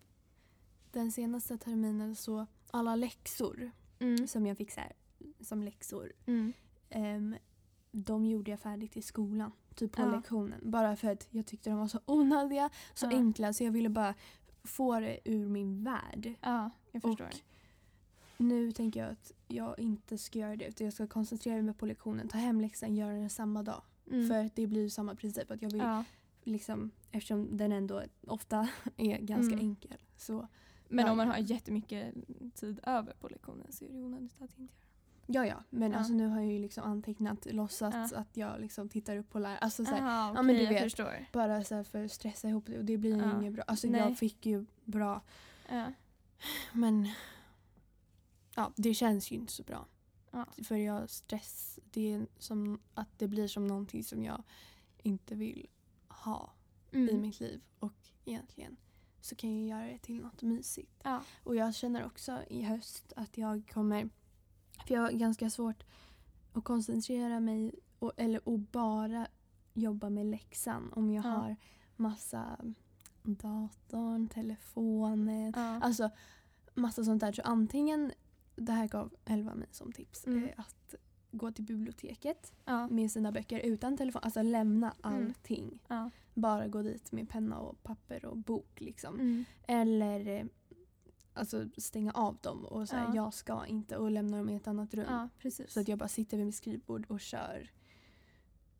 [0.92, 4.26] den senaste terminen så alla läxor Mm.
[4.28, 4.92] som jag fick så här,
[5.40, 6.52] som läxor Mm.
[6.90, 7.36] Ehm,
[7.92, 10.06] de gjorde jag färdigt i skolan, typ på Ja.
[10.16, 10.60] lektionen.
[10.70, 13.10] Bara för att jag tyckte de var så onödiga, så Ja.
[13.16, 14.14] enkla så jag ville bara
[14.64, 16.34] få det ur min värld.
[16.40, 17.26] Ja, jag förstår.
[17.26, 17.32] Och
[18.42, 21.86] nu tänker jag att jag inte ska göra det utan jag ska koncentrera mig på
[21.86, 23.82] lektionen, ta hem läxan, göra den samma dag.
[24.10, 24.28] Mm.
[24.28, 25.50] För det blir ju samma princip.
[25.50, 26.04] Att jag vill ja.
[26.44, 29.66] liksom, eftersom den ändå ofta är ganska Mm.
[29.66, 29.96] enkel.
[30.16, 30.48] Så
[30.88, 32.14] Men Ja, om man har jättemycket
[32.54, 34.74] tid över på lektionen så är det onödigt att inte
[35.26, 35.46] göra.
[35.46, 35.62] ja, ja.
[35.70, 35.98] Men Ja.
[35.98, 39.58] alltså nu har jag ju liksom antecknat, låtsats att jag liksom tittar upp på läraren.
[39.60, 40.82] Alltså, Aha, ja, men du vet.
[40.82, 41.26] förstår.
[41.32, 43.64] Bara så här för att stressa ihop det och det blir ju inget bra.
[43.66, 44.00] Alltså Nej.
[44.00, 45.20] jag fick ju bra
[46.72, 47.08] men
[48.54, 49.86] ja, det känns ju inte så bra.
[50.30, 50.46] Ja.
[50.64, 54.42] För jag stress, det är som att det blir som någonting som jag
[55.02, 55.66] inte vill
[56.08, 56.52] ha
[56.90, 57.20] i Mm.
[57.20, 57.60] mitt liv.
[57.78, 57.92] Och
[58.24, 58.76] egentligen
[59.20, 61.00] så kan jag göra det till något mysigt.
[61.04, 61.22] Ja.
[61.44, 64.08] Och jag känner också i höst att jag kommer,
[64.86, 65.84] för jag har ganska svårt
[66.52, 69.26] att koncentrera mig och, eller och bara
[69.74, 71.28] jobba med läxan om jag Ja.
[71.30, 71.56] har
[71.96, 72.58] massa
[73.22, 75.80] datorn, telefonen, Ja.
[75.82, 76.10] alltså
[76.74, 77.32] massa sånt där.
[77.32, 78.12] Så antingen,
[78.56, 80.44] det här gav Elva mig som tips, Mm.
[80.44, 80.94] eh, att
[81.30, 82.86] gå till biblioteket Ja.
[82.88, 85.24] med sina böcker utan telefon, alltså lämna Mm.
[85.26, 85.78] allting.
[85.88, 86.10] Ja.
[86.34, 89.14] Bara gå dit med penna och papper och bok liksom.
[89.20, 89.44] Mm.
[89.66, 90.44] Eller eh,
[91.34, 93.14] alltså stänga av dem och säga Ja.
[93.16, 95.28] jag ska inte och lämna dem i ett annat rum.
[95.68, 97.70] Så att jag bara sitter vid mitt skrivbord och kör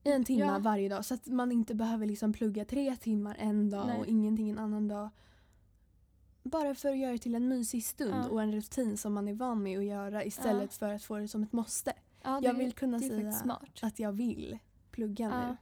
[0.05, 1.05] i en timme varje dag.
[1.05, 3.99] Så att man inte behöver liksom plugga tre timmar en dag Nej.
[4.01, 5.09] och ingenting en annan dag.
[6.43, 8.29] Bara för att göra det till en mysig stund Ja.
[8.29, 11.29] och en rutin som man är van med att göra istället för att få det
[11.29, 11.93] som ett måste.
[12.23, 13.79] ja, jag vill kunna säga smart.
[13.83, 14.59] Att jag vill
[14.91, 15.49] plugga Ja.
[15.49, 15.57] nu.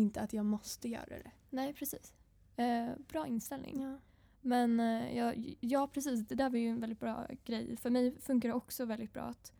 [0.00, 1.30] Inte att jag måste göra det.
[1.50, 2.14] Nej, precis.
[2.56, 3.82] Eh, bra inställning.
[3.82, 3.98] Ja.
[4.40, 6.26] Men eh, ja, ja, precis.
[6.28, 7.76] Det där var ju en väldigt bra grej.
[7.76, 9.52] För mig funkar det också väldigt bra att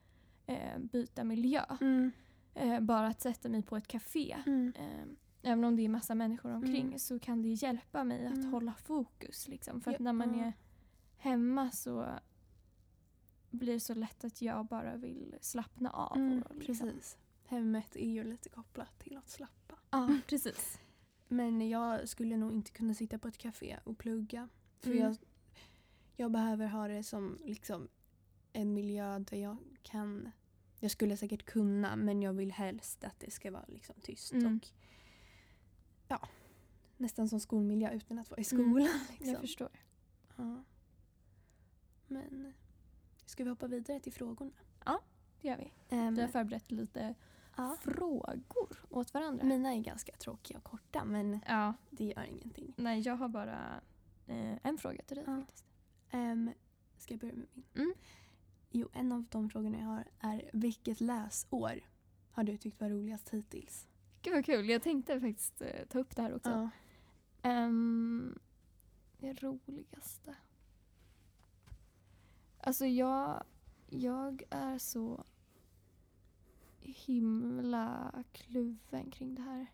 [0.47, 1.63] eh, byta miljö.
[1.81, 2.13] Mm.
[2.55, 4.37] Eh, bara att sätta mig på ett café.
[4.47, 4.73] Mm.
[5.45, 6.99] Även om det är massa människor omkring Mm.
[6.99, 8.53] så kan det hjälpa mig att Mm.
[8.53, 9.49] hålla fokus.
[9.49, 9.81] Liksom.
[9.81, 10.53] För att när man är
[11.17, 12.07] hemma så
[13.51, 16.17] blir det så lätt att jag bara vill slappna av.
[16.17, 16.89] Mm, och liksom.
[16.89, 17.19] precis.
[17.47, 19.75] Hemmet är ju lite kopplat till att slappa.
[19.91, 20.79] Ja, precis.
[21.29, 24.49] Men jag skulle nog inte kunna sitta på ett café och plugga.
[24.81, 25.03] För Mm.
[25.03, 25.17] jag,
[26.17, 27.89] jag behöver ha det som liksom
[28.53, 30.31] en miljö där jag kan...
[30.81, 34.33] Jag skulle säkert kunna men jag vill helst att det ska vara liksom tyst.
[34.33, 34.57] Mm.
[34.57, 34.69] Och
[36.09, 36.29] ja,
[36.97, 38.65] nästan som skolmiljö utan att vara i Mm.
[38.71, 38.89] skolan.
[39.11, 39.41] Jag Liksom.
[39.41, 39.69] förstår.
[40.37, 40.63] Ja.
[42.07, 42.53] Men
[43.27, 44.51] ska vi hoppa vidare till frågorna?
[45.41, 45.73] Det gör vi.
[45.89, 47.15] Ehm, Vi har förberett lite
[47.57, 47.77] ja.
[47.81, 49.45] frågor åt varandra.
[49.47, 52.75] Mina är ganska tråkiga och korta men ja, det gör ingenting.
[52.77, 53.81] nej jag har bara
[54.27, 55.37] eh, en fråga till dig Ja.
[55.41, 55.65] faktiskt.
[56.13, 56.51] Um,
[56.99, 57.65] ska jag börja med min?
[57.75, 57.95] Mm.
[58.71, 61.81] Jo, en av de frågorna jag har är vilket läsår
[62.31, 63.89] har du tyckt var roligast hittills?
[64.25, 66.51] Gud vad kul, jag tänkte faktiskt eh, ta upp det här också.
[66.51, 66.71] Ja.
[67.43, 68.39] Ehm,
[69.19, 70.37] det roligaste?
[72.61, 73.43] Alltså jag,
[73.91, 75.25] jag är så
[76.81, 79.67] himla kluven kring det här.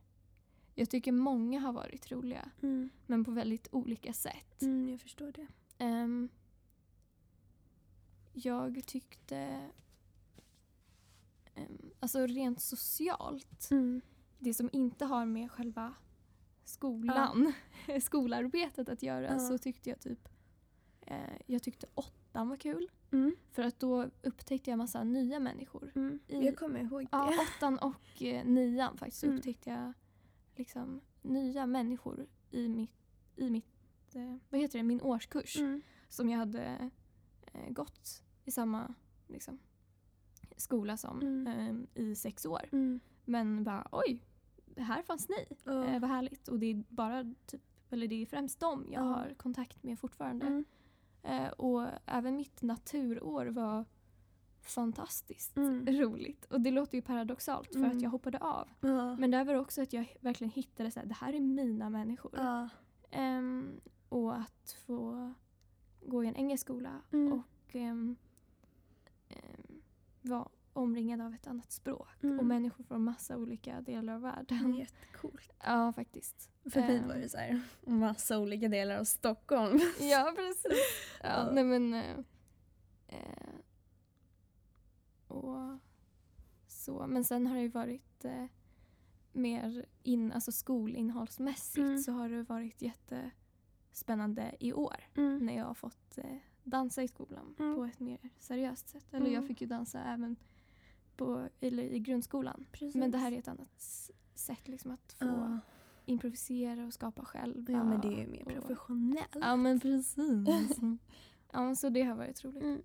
[0.74, 2.90] Jag tycker många har varit roliga, Mm.
[3.06, 4.62] men på väldigt olika sätt.
[4.62, 5.46] Mm, jag förstår det.
[5.78, 6.28] Ehm,
[8.32, 9.70] jag tyckte...
[11.56, 14.00] Um, alltså rent socialt, Mm.
[14.40, 15.94] Det som inte har med själva
[16.64, 17.52] skolan,
[18.00, 19.38] skolarbetet att göra, Ja.
[19.38, 20.28] så tyckte jag typ...
[21.00, 21.16] Eh,
[21.46, 22.90] jag tyckte åttan var kul.
[23.12, 23.36] Mm.
[23.52, 25.92] För att då upptäckte jag massa nya människor.
[25.94, 26.18] Mm.
[26.26, 27.08] I- Jag kommer ihåg det.
[27.12, 29.36] Ja, åttan och eh, nian faktiskt Mm.
[29.36, 29.92] upptäckte jag
[30.56, 32.90] liksom nya människor i mitt,
[33.36, 35.56] i mitt eh, vad heter det, min årskurs.
[35.58, 35.82] Mm.
[36.08, 36.90] Som jag hade
[37.52, 38.94] eh, gått i samma
[39.28, 39.58] liksom,
[40.56, 41.46] skola som Mm.
[41.94, 42.68] eh, i sex år.
[42.72, 43.00] Mm.
[43.24, 44.22] Men bara oj,
[44.84, 45.56] här fanns ni.
[45.64, 45.84] Ja.
[45.84, 46.48] Eh, vad härligt.
[46.48, 49.08] Och det är bara typ, eller det är främst dem jag Ja.
[49.08, 50.46] har kontakt med fortfarande.
[50.46, 50.64] Mm.
[51.22, 53.84] Eh, och även mitt naturår var
[54.62, 55.86] fantastiskt Mm.
[56.00, 56.44] roligt.
[56.44, 57.96] Och det låter ju paradoxalt för Mm.
[57.96, 58.68] att jag hoppade av.
[59.18, 62.38] Men det var också att jag verkligen hittade så här, det här är mina människor.
[63.10, 65.32] Ehm, och att få
[66.06, 67.32] gå i en engelsk skola Mm.
[67.32, 68.16] och ehm,
[69.28, 69.82] ehm,
[70.22, 72.08] vara omringad av ett annat språk.
[72.22, 72.38] Mm.
[72.38, 74.74] Och människor från massa olika delar av världen.
[74.74, 75.50] Jättecoolt.
[75.64, 76.50] Ja, faktiskt.
[76.70, 79.80] För mig Ehm, var det så här, massa olika delar av Stockholm.
[80.00, 80.72] Ja, precis.
[81.22, 81.50] Ja, Ja.
[81.52, 82.18] Nej, men, eh,
[83.08, 83.54] eh,
[85.28, 85.78] och
[86.66, 87.06] så.
[87.06, 88.44] Men sen har det ju varit eh,
[89.32, 91.98] mer in, alltså skolinnehållsmässigt Mm.
[91.98, 95.38] så har det varit jättespännande i år Mm.
[95.46, 97.74] när jag har fått eh, dansa i skolan Mm.
[97.76, 99.06] på ett mer seriöst sätt.
[99.14, 99.48] Eller jag Mm.
[99.48, 100.36] fick ju dansa även
[101.24, 102.66] på, eller i grundskolan.
[102.72, 102.94] Precis.
[102.94, 103.80] Men det här är ett annat
[104.34, 105.58] sätt liksom att få Ja.
[106.06, 107.70] improvisera och skapa själv.
[107.70, 109.36] ja, men det är ju mer och- professionellt.
[109.40, 110.16] Ja men precis.
[111.52, 112.62] ja så det har varit roligt.
[112.62, 112.82] Mm.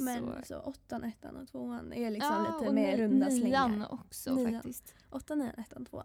[0.00, 3.92] Men så, så, åttan, ettan och tvåan är liksom ja, lite mer runda nian slängar.
[3.92, 4.52] också Nian.
[4.52, 4.94] faktiskt.
[5.10, 6.04] Åttan, nian, ettan, tvåan.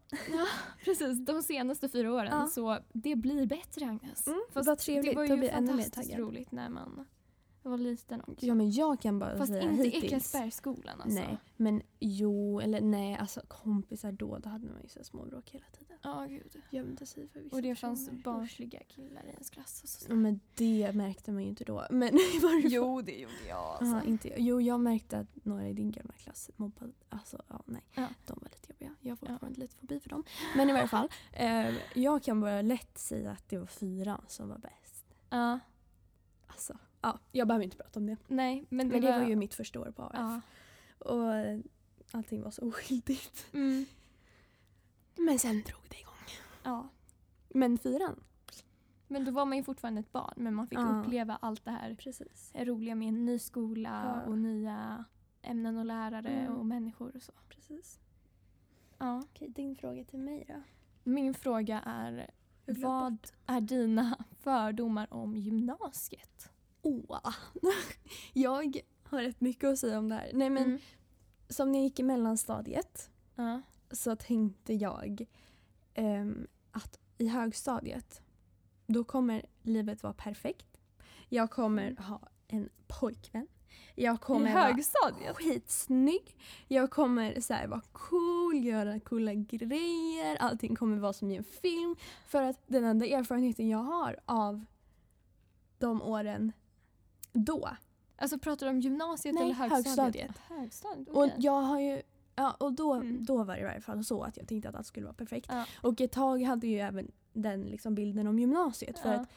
[0.85, 2.27] Precis, de senaste fyra åren.
[2.31, 2.47] Ja.
[2.47, 4.27] Så det blir bättre Agnes.
[4.27, 5.11] Mm, Fast vad trevligt.
[5.11, 7.05] Det var Då ju blir jag ännu mer fantastiskt roligt när man
[7.69, 8.45] var liten också.
[8.45, 10.03] Ja men jag kan bara Fast säga inte hittills.
[10.03, 11.19] Ekensbergsskolan alltså.
[11.19, 15.65] Nej, men jo, eller nej, alltså kompisar då, då hade man ju så småbråk hela
[15.79, 15.97] tiden.
[16.01, 16.55] Ja gud.
[16.71, 18.23] Gömde sig för vissa Och det fanns personer.
[18.23, 19.83] barnsliga killar i ens klass.
[19.83, 20.05] Och så.
[20.09, 21.85] Ja, men det märkte man ju inte då.
[21.89, 22.09] Men.
[22.63, 23.77] Jo det gjorde jag.
[23.81, 24.39] Ja, inte jag.
[24.39, 26.91] Jo, jag märkte att några i din gamla klass mobbade.
[27.09, 27.81] Alltså, ja, nej.
[27.95, 28.07] Ja.
[28.27, 28.95] De var lite jobbiga.
[29.01, 30.23] Jag har fortfarande lite fobi för dem.
[30.55, 31.09] Men i varje fall.
[31.33, 35.05] Eh, jag kan bara lätt säga att det var fyran som var bäst.
[35.29, 35.59] Ja.
[36.47, 38.17] Alltså, ja, jag behöver inte prata om det.
[38.27, 40.11] Nej men det, Men det var ju mitt första år på AF.
[40.13, 40.41] Ja.
[40.99, 41.59] Och eh,
[42.11, 43.45] allting var så oskyldigt.
[43.53, 43.85] Mm.
[45.17, 46.13] Men sen drog det igång.
[46.63, 46.87] ja.
[47.49, 48.23] Men fyran?
[49.07, 51.01] Men då var man ju fortfarande ett barn men man fick Ja.
[51.01, 52.51] uppleva allt det här Precis.
[52.55, 54.31] roliga med en ny skola Ja.
[54.31, 55.05] och nya
[55.41, 56.57] ämnen och lärare Mm.
[56.57, 57.33] och människor och så.
[57.49, 57.99] Precis.
[58.97, 59.19] Ja.
[59.23, 60.61] Okej, din fråga till mig då?
[61.03, 62.29] Min fråga är
[62.65, 66.49] vad är dina fördomar om gymnasiet?
[66.83, 67.33] Åh.
[68.33, 70.31] jag har rätt mycket att säga om det här.
[70.33, 70.79] Nej men Mm.
[71.49, 73.61] som när jag gick i mellanstadiet Ja.
[73.91, 75.25] så tänkte jag
[75.93, 78.21] ehm, att i högstadiet
[78.87, 80.77] då kommer livet vara perfekt.
[81.29, 82.03] Jag kommer Mm.
[82.03, 83.47] ha en pojkvän.
[83.95, 85.35] Jag I kommer vara högstadiet?
[85.37, 86.37] skitsnygg.
[86.67, 90.35] Jag kommer så här, vara cool, göra coola grejer.
[90.35, 91.95] Allting kommer vara som i en film.
[92.27, 94.65] För att den enda erfarenheten jag har av
[95.77, 96.51] de åren
[97.33, 97.69] då.
[98.15, 99.85] Alltså pratar du om gymnasiet Nej, eller högstadiet?
[99.97, 100.37] högstadiet.
[100.49, 101.35] Högstadiet, Och okej.
[101.37, 102.01] jag har ju
[102.35, 103.25] Ja, och då, Mm.
[103.25, 105.47] då var det i varje fall så att jag tänkte att allt skulle vara perfekt.
[105.51, 105.65] Ja.
[105.81, 108.99] Och ett tag hade jag ju även den liksom bilden om gymnasiet.
[108.99, 109.19] För Ja.
[109.19, 109.29] att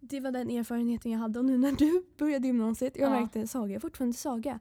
[0.00, 1.38] det var den erfarenheten jag hade.
[1.38, 3.20] Och nu när du började gymnasiet, jag Ja.
[3.20, 4.60] märkte Saga är fortfarande Saga.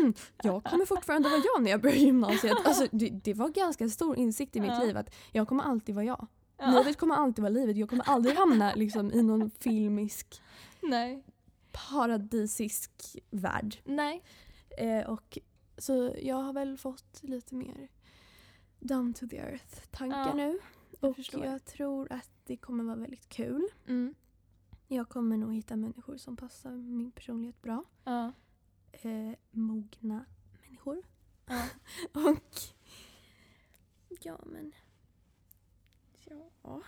[0.00, 2.56] Hmm, jag kommer fortfarande vara jag när jag börjar gymnasiet.
[2.64, 6.04] Alltså, det, det var ganska stor insikt i mitt liv att jag kommer alltid vara
[6.04, 6.26] jag.
[6.58, 6.70] Ja.
[6.78, 7.76] Livet kommer alltid vara livet.
[7.76, 10.42] Jag kommer aldrig hamna liksom, i någon filmisk
[10.82, 11.24] Nej.
[11.72, 13.76] Paradisisk värld.
[13.84, 14.22] Nej.
[14.78, 15.38] Eh, och,
[15.78, 17.88] så jag har väl fått lite mer
[18.80, 20.58] down to the earth-tankar Ja, nu.
[21.00, 21.44] jag Och förstår.
[21.44, 23.68] jag tror att det kommer vara väldigt kul.
[23.86, 24.14] Mm.
[24.88, 27.84] Jag kommer nog hitta människor som passar min personlighet bra.
[28.04, 28.32] Ja.
[28.92, 30.24] Eh, mogna
[30.62, 31.02] människor.
[31.46, 31.68] Ja.
[32.12, 32.58] Och
[34.20, 34.72] ja men
[36.24, 36.82] ja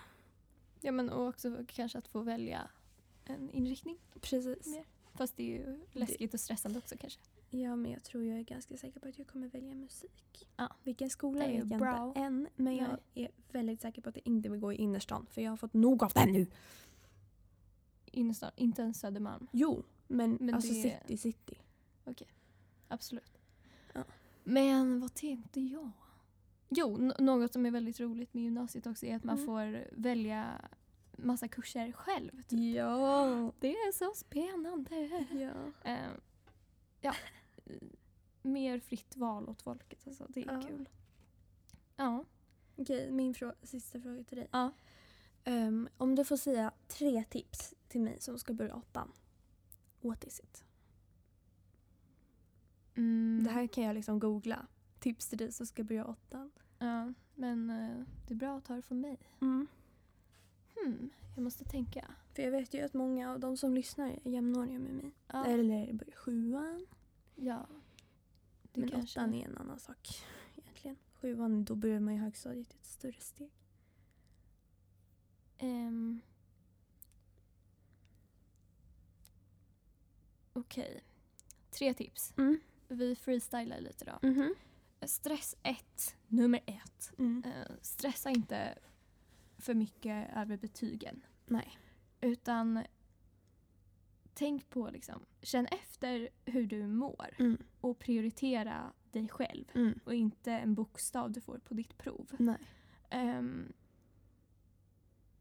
[0.81, 2.70] ja men och också kanske att få välja
[3.35, 3.99] en inriktning.
[4.20, 4.66] precis.
[4.66, 4.85] Mer.
[5.14, 7.20] Fast det är ju läskigt och stressande också kanske.
[7.51, 10.49] Ja men jag tror jag är ganska säker på att jag kommer välja musik.
[10.57, 10.76] Ja.
[10.85, 12.09] Vilken skola vet jag bra.
[12.09, 12.49] inte än.
[12.57, 13.24] Men jag Nej.
[13.24, 15.26] är väldigt säker på att jag inte vill gå i innerstan.
[15.31, 16.47] För jag har fått nog av den nu.
[18.12, 19.47] Innerstan, inte ens Södermalm.
[19.53, 21.55] Jo, men, Men alltså det- city, city.
[22.89, 23.39] Absolut.
[23.93, 24.05] Ja.
[24.45, 25.91] Men vad tänkte jag?
[26.68, 29.47] Jo, något som är väldigt roligt med gymnasiet också är att man Mm.
[29.47, 30.47] får välja
[31.22, 32.42] massa kurser själv.
[32.42, 32.74] Typ.
[32.76, 33.52] Ja.
[33.60, 35.24] Det är så spännande.
[35.32, 35.90] ja.
[35.90, 36.10] Eh,
[37.00, 37.14] ja,
[38.42, 40.06] mer fritt val åt folket.
[40.06, 40.26] Alltså.
[40.28, 40.62] Det är Ja.
[40.68, 40.88] kul.
[41.96, 42.24] Ja.
[42.76, 44.48] Okej, min frå- sista fråga till dig.
[44.52, 44.70] Ja.
[45.44, 49.12] Ehm, om du får säga tre tips till mig som ska börja åttan.
[50.00, 50.64] what is it?
[52.96, 53.44] Mm.
[53.44, 54.66] Det här kan jag liksom googla.
[54.98, 56.50] Tips till dig som ska börja åttan.
[56.78, 59.18] Ja, men eh, det är bra att ta det från mig.
[59.40, 59.66] Mm.
[60.85, 62.14] Hmm, jag måste tänka.
[62.35, 65.11] För jag vet ju att många av de som lyssnar är jämnåriga med mig.
[65.26, 65.45] Ja.
[65.47, 66.87] Eller börjar sjuan.
[67.37, 67.66] ja.
[68.72, 69.20] Det Men kanske...
[69.20, 70.09] åttan är en annan sak
[70.57, 70.97] egentligen.
[71.20, 73.51] Sjuan, då börjar man i högstadiet ett större steg.
[75.59, 76.20] Ehm.
[80.53, 81.05] Okej.
[81.70, 82.33] Tre tips.
[82.37, 82.61] Mm.
[82.89, 84.28] Vi freestylar lite då.
[84.28, 84.55] Mhm.
[85.03, 87.12] Stress ett, nummer ett.
[87.18, 87.43] Mm.
[87.47, 88.78] Eh, stressa inte
[89.61, 91.22] för mycket över betygen.
[91.46, 91.78] Nej.
[92.20, 92.84] Utan
[94.34, 97.56] tänk på liksom, känn efter hur du mår Mm.
[97.80, 100.00] och prioritera dig själv Mm.
[100.04, 102.30] och inte en bokstav du får på ditt prov.
[102.38, 102.56] Nej.
[103.11, 103.72] Ehm,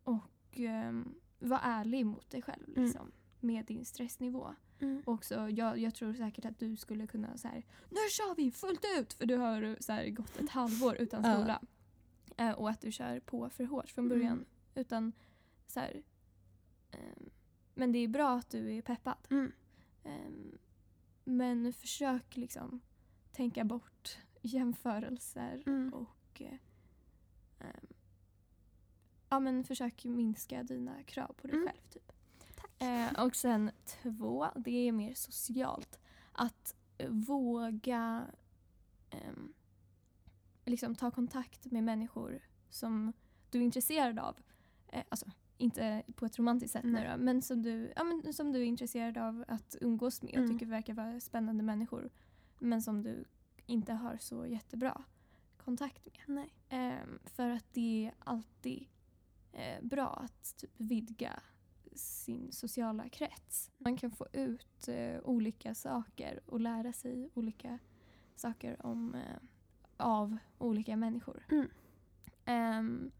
[0.04, 2.84] och um, var ärlig mot dig själv Mm.
[2.84, 4.56] liksom, med din stressnivå.
[4.80, 5.04] Mm.
[5.06, 8.86] Också, jag, jag tror säkert att du skulle kunna så här, nu kör vi fullt
[9.00, 9.14] ut!
[9.14, 11.62] För du har så här, gått ett halvår utan skola.
[12.40, 14.18] Eh, och att du kör på för hårt från Mm.
[14.20, 14.46] början.
[14.76, 15.12] Utan
[15.68, 16.04] så här,
[16.92, 17.30] ehm,
[17.74, 19.28] men det är bra att du är peppad.
[19.30, 19.52] Mm.
[20.04, 20.58] Ehm,
[21.24, 22.82] men försök liksom
[23.32, 25.94] tänka bort jämförelser Mm.
[25.94, 26.54] och eh,
[27.60, 27.88] ehm,
[29.30, 31.68] ja, men försök minska dina krav på dig Mm.
[31.68, 31.82] själv.
[31.90, 32.12] Typ.
[32.80, 36.00] Eh, och sen två, det är mer socialt.
[36.32, 38.28] Att eh, våga
[39.10, 39.54] ehm,
[40.70, 42.40] liksom ta kontakt med människor
[42.70, 43.14] som
[43.50, 44.36] du är intresserad av.
[44.88, 45.26] Eh, alltså
[45.58, 48.64] inte på ett romantiskt sätt nu då, men som du, ja, men som du är
[48.66, 50.50] intresserad av att umgås med och Mm.
[50.52, 52.10] tycker verkar vara spännande människor.
[52.60, 53.26] Men som du
[53.66, 55.04] inte har så jättebra
[55.58, 56.16] kontakt med.
[56.28, 56.54] Nej.
[56.70, 58.88] Ehm, för att det är alltid
[59.54, 61.40] eh, bra att typ vidga
[61.94, 63.72] sin sociala krets.
[63.78, 67.80] Man kan få ut eh, olika saker och lära sig olika
[68.36, 69.38] saker om, eh,
[70.00, 71.46] av olika människor.
[71.52, 71.70] Mm.
[72.46, 73.12] Ehm,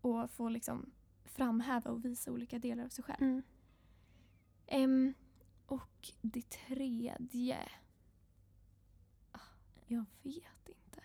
[0.00, 0.90] och få liksom
[1.24, 3.42] framhäva och visa olika delar av sig själv.
[4.66, 5.14] Ehm,
[5.66, 7.58] och det tredje...
[9.32, 9.38] Ah,
[9.86, 11.00] Jag vet inte.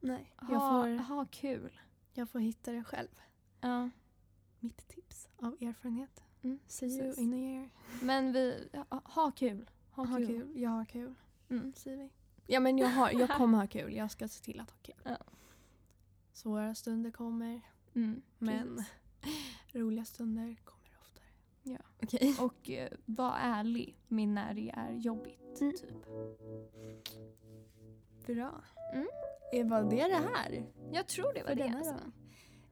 [0.00, 0.32] Nej.
[0.36, 1.80] Ha, får, ha kul.
[2.12, 3.08] jag får hitta det själv.
[3.60, 3.90] Ja.
[4.60, 6.22] Mitt tips av erfarenhet.
[6.42, 7.18] Mm, See you precis.
[7.18, 7.70] in a year.
[8.02, 9.70] Men vi, ha, ha kul.
[9.90, 10.26] Ha, Ha kul.
[10.26, 10.60] kul.
[10.60, 11.14] Jag har kul.
[11.48, 11.72] Mm.
[11.76, 12.10] Säger vi.
[12.50, 13.94] Ja men jag, har, jag kommer ha kul.
[13.96, 14.94] Jag ska se till att ha kul.
[15.04, 15.16] Ja.
[16.32, 17.60] Svåra stunder kommer.
[17.94, 18.84] Mm, Men
[19.72, 21.24] roliga stunder kommer oftare.
[21.62, 21.78] Ja.
[22.02, 22.36] Okej.
[22.40, 25.60] Och eh, var ärlig med när det är jobbigt.
[25.60, 25.72] Mm.
[25.76, 26.06] Typ.
[28.26, 28.62] Bra.
[28.92, 29.08] Mm.
[29.52, 30.66] Är var det det här?
[30.92, 31.74] Jag tror det var För det.
[31.76, 31.94] Alltså.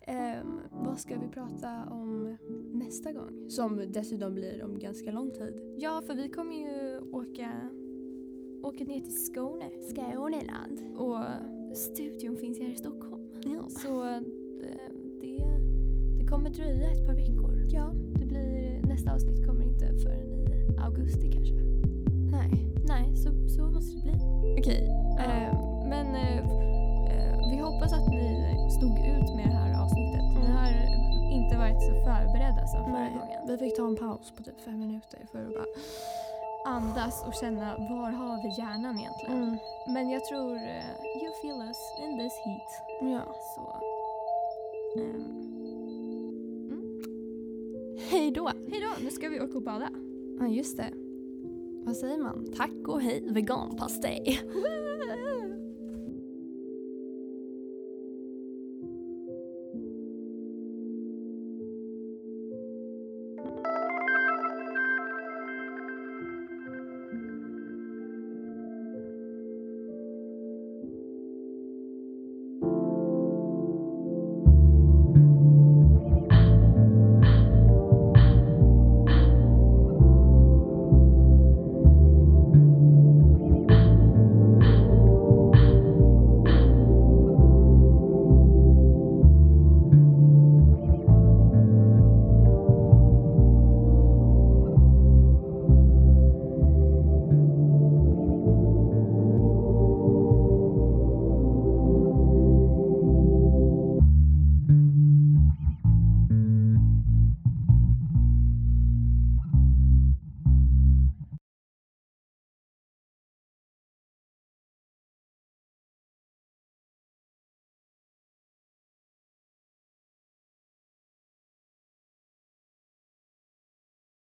[0.01, 2.39] Ehm, vad ska vi prata om
[2.73, 3.51] nästa gång?
[3.51, 5.77] Som dessutom blir om ganska lång tid.
[5.79, 7.71] Ja, för vi kommer ju åka,
[8.63, 9.65] åka ner till Skåne.
[9.91, 10.97] Skåneland.
[10.97, 11.19] Och
[11.77, 13.25] studion finns här i Stockholm.
[13.45, 13.69] Ja.
[13.69, 14.21] Så eh,
[15.21, 15.45] det,
[16.19, 17.67] det kommer dröja ett par veckor.
[17.73, 17.91] ja.
[18.19, 21.55] Det blir, nästa avsnitt kommer inte förrän i augusti kanske.
[22.33, 22.51] Nej.
[22.89, 24.15] Nej, så, så måste det bli.
[24.61, 24.83] Okej.
[25.19, 25.53] Eh,
[25.89, 26.39] men eh,
[27.13, 28.25] eh, vi hoppas att ni
[28.79, 30.23] stod ut med det här avsnittet.
[30.23, 30.57] Ni Mm.
[30.57, 30.71] har
[31.33, 33.13] inte varit så förberedda som förra Nej.
[33.19, 33.41] gången.
[33.49, 35.65] Vi fick ta en paus på typ fem minuter för att bara...
[36.69, 39.43] Andas och känna var har vi hjärnan egentligen.
[39.43, 39.57] Mm.
[39.87, 42.71] Men jag tror eh, you feel us in this heat.
[43.13, 43.35] Ja.
[43.55, 43.77] Så...
[45.01, 45.35] ehm,
[48.11, 48.51] Hej då!
[48.71, 49.91] hej då, nu ska vi åka och bada.
[50.41, 50.91] Ja, just det.
[51.85, 52.53] Vad säger man?
[52.57, 54.41] Tack och hej veganpastej.